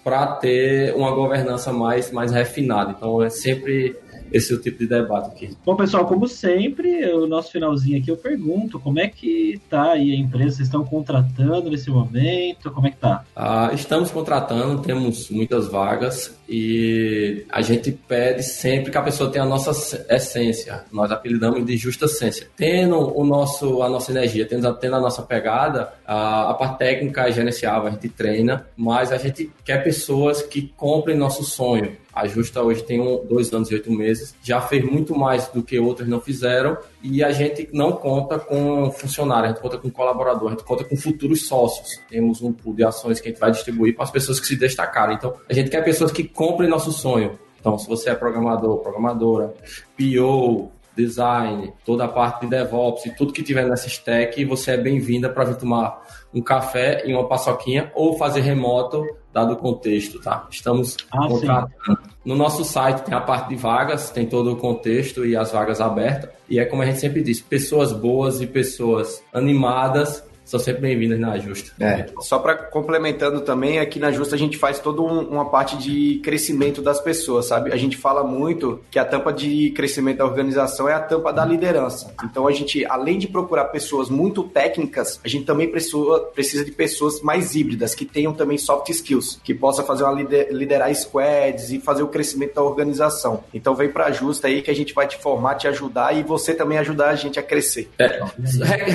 [0.06, 2.94] para ter uma governança mais, mais refinada.
[2.96, 3.96] Então, é sempre
[4.32, 5.56] esse é o tipo de debate aqui.
[5.64, 10.12] Bom, pessoal, como sempre, o nosso finalzinho aqui eu pergunto, como é que tá aí
[10.12, 10.56] a empresa?
[10.56, 12.70] Vocês estão contratando nesse momento?
[12.70, 13.24] Como é que tá?
[13.34, 19.44] Ah, estamos contratando, temos muitas vagas e a gente pede sempre que a pessoa tenha
[19.44, 20.84] a nossa essência.
[20.92, 22.48] Nós apelidamos de justa essência.
[22.56, 27.28] Tendo o nosso, a nossa energia, tendo, tendo a nossa pegada, a, a parte técnica
[27.28, 32.26] é gerenciável, a gente treina, mas a gente quer pessoas que comprem nosso sonho a
[32.26, 35.78] Justa hoje tem um, dois anos e oito meses, já fez muito mais do que
[35.78, 40.48] outras não fizeram e a gente não conta com funcionário, a gente conta com colaborador,
[40.48, 42.00] a gente conta com futuros sócios.
[42.08, 44.56] Temos um pool de ações que a gente vai distribuir para as pessoas que se
[44.56, 45.12] destacaram.
[45.12, 47.38] Então, a gente quer pessoas que comprem nosso sonho.
[47.58, 49.52] Então, se você é programador, programadora,
[49.96, 54.76] PO, design, toda a parte de DevOps e tudo que tiver nessa stack, você é
[54.76, 56.00] bem-vinda para vir tomar
[56.32, 60.46] um café e uma paçoquinha ou fazer remoto, dado o contexto, tá?
[60.50, 61.72] Estamos ah, contratando.
[61.86, 61.96] Sim.
[62.24, 65.80] No nosso site tem a parte de vagas, tem todo o contexto e as vagas
[65.80, 66.30] abertas.
[66.48, 71.18] E é como a gente sempre diz, pessoas boas e pessoas animadas são sempre bem-vindas
[71.18, 71.72] na Justa.
[71.80, 75.76] É, só para complementando também, aqui na Justa a gente faz toda um, uma parte
[75.76, 77.72] de crescimento das pessoas, sabe?
[77.72, 81.44] A gente fala muito que a tampa de crescimento da organização é a tampa da
[81.44, 82.14] liderança.
[82.24, 86.70] Então a gente, além de procurar pessoas muito técnicas, a gente também precisa, precisa de
[86.70, 91.72] pessoas mais híbridas, que tenham também soft skills, que possa fazer uma lider, liderar squads
[91.72, 93.42] e fazer o crescimento da organização.
[93.52, 96.22] Então vem para a Justa aí que a gente vai te formar, te ajudar e
[96.22, 97.90] você também ajudar a gente a crescer.
[97.98, 98.20] É,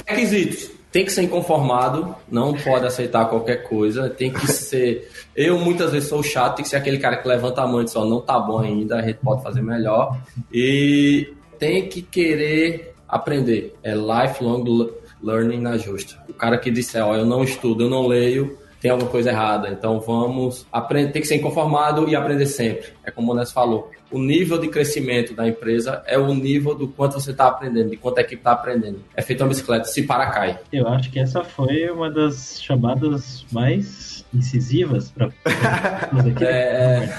[0.08, 5.10] requisitos tem que ser inconformado, não pode aceitar qualquer coisa, tem que ser.
[5.36, 7.86] Eu muitas vezes sou chato, tem que ser aquele cara que levanta a mão e
[7.86, 10.20] diz: ó, não tá bom ainda, a gente pode fazer melhor.
[10.52, 13.76] E tem que querer aprender.
[13.82, 14.92] É lifelong
[15.24, 16.22] learning na justa.
[16.28, 19.70] O cara que disser, ó, eu não estudo, eu não leio, tem alguma coisa errada.
[19.70, 22.90] Então vamos aprender, tem que ser inconformado e aprender sempre.
[23.04, 23.92] É como o Ness falou.
[24.12, 27.98] O nível de crescimento da empresa é o nível do quanto você está aprendendo, de
[27.98, 29.00] quanto a equipe está aprendendo.
[29.16, 30.60] É feito uma bicicleta, se para, cai.
[30.72, 35.30] Eu acho que essa foi uma das chamadas mais incisivas para
[36.42, 37.10] é, é...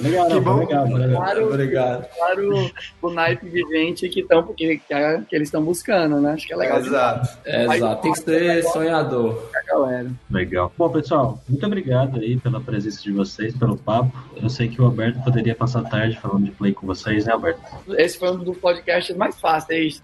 [0.00, 0.58] Legal, que bom.
[0.58, 1.22] legal, legal.
[1.22, 2.08] Claro, Obrigado.
[2.16, 2.70] Claro,
[3.00, 6.32] o naipe de gente que, tão, que, que, que eles estão buscando, né?
[6.32, 6.78] Acho que é legal.
[6.78, 7.38] exato.
[7.44, 8.02] É, exato.
[8.02, 9.50] Tem que ser sonhador.
[9.66, 10.10] Galera.
[10.30, 10.72] Legal.
[10.76, 14.12] Bom, pessoal, muito obrigado aí pela presença de vocês, pelo papo.
[14.36, 17.32] Eu sei que o Alberto poderia passar a tarde falando de play com vocês, né,
[17.32, 17.60] Alberto?
[17.96, 20.02] Esse foi um dos podcasts mais fáceis.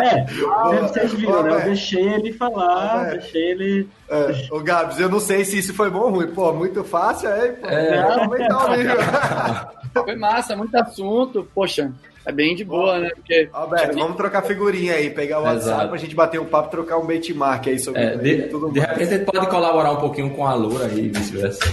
[0.00, 0.24] é,
[0.80, 1.54] vocês viram, né?
[1.54, 3.88] Eu deixei ele falar, deixei ele.
[4.08, 6.28] É, o Gabs, eu não sei se isso foi bom ou ruim.
[6.28, 7.66] Pô, muito fácil, aí, pô.
[7.68, 8.26] É,
[8.76, 8.96] nível.
[9.92, 11.48] Foi massa, muito assunto.
[11.54, 11.90] Poxa,
[12.24, 13.10] é bem de boa, né?
[13.14, 13.48] Porque...
[13.52, 15.88] Alberto, vamos trocar figurinha aí, pegar o WhatsApp Exato.
[15.88, 19.14] pra gente bater um papo trocar um benchmark aí sobre é, de, tudo de repente
[19.14, 21.64] a gente pode colaborar um pouquinho com a Lura aí, vice-versa.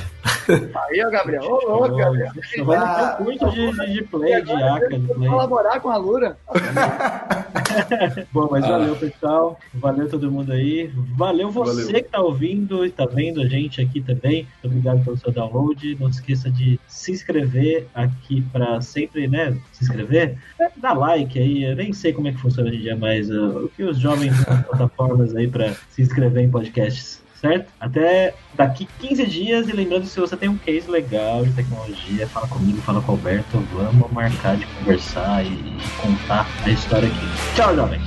[0.50, 1.44] Aí, ó, Gabriel.
[1.44, 2.32] Ô, louco, Gabriel.
[2.66, 5.30] Vai ah, ter curso de, de play, de ACA, de play.
[5.30, 6.38] colaborar com a Lura.
[8.32, 8.70] Bom, mas ah.
[8.70, 9.60] valeu, pessoal.
[9.74, 10.92] Valeu todo mundo aí.
[11.16, 12.04] Valeu você valeu.
[12.04, 14.48] que tá ouvindo e tá vendo a gente aqui também.
[14.64, 15.98] Muito obrigado pelo seu download.
[16.00, 19.58] Não esqueça de se inscrever aqui para sempre, né?
[19.72, 20.38] Se inscrever.
[20.60, 21.64] É, dá like aí.
[21.64, 23.98] Eu nem sei como é que funciona hoje em dia, mas uh, o que os
[23.98, 27.70] jovens plataformas aí para se inscrever em podcasts certo?
[27.80, 29.68] Até daqui 15 dias.
[29.68, 33.16] E lembrando, se você tem um case legal de tecnologia, fala comigo, fala com o
[33.16, 33.60] Alberto.
[33.74, 37.56] Vamos marcar de conversar e contar a história aqui.
[37.56, 38.00] Tchau, jovem!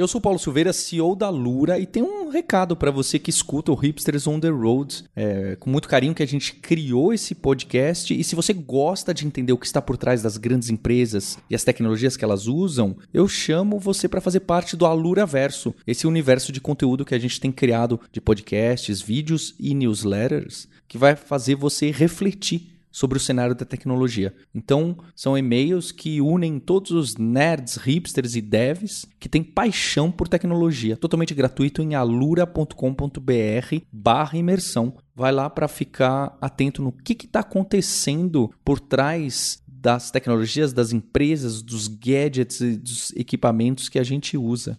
[0.00, 3.70] Eu sou Paulo Silveira, CEO da Lura, e tem um recado para você que escuta
[3.70, 5.04] o Hipsters on the Road.
[5.14, 8.18] É, com muito carinho que a gente criou esse podcast.
[8.18, 11.54] E se você gosta de entender o que está por trás das grandes empresas e
[11.54, 16.06] as tecnologias que elas usam, eu chamo você para fazer parte do Alura Verso, esse
[16.06, 21.14] universo de conteúdo que a gente tem criado de podcasts, vídeos e newsletters, que vai
[21.14, 24.34] fazer você refletir sobre o cenário da tecnologia.
[24.54, 30.28] Então, são e-mails que unem todos os nerds, hipsters e devs que têm paixão por
[30.28, 30.96] tecnologia.
[30.96, 32.74] Totalmente gratuito em alura.com.br
[33.92, 34.94] barra imersão.
[35.14, 41.62] Vai lá para ficar atento no que está acontecendo por trás das tecnologias, das empresas,
[41.62, 44.78] dos gadgets e dos equipamentos que a gente usa.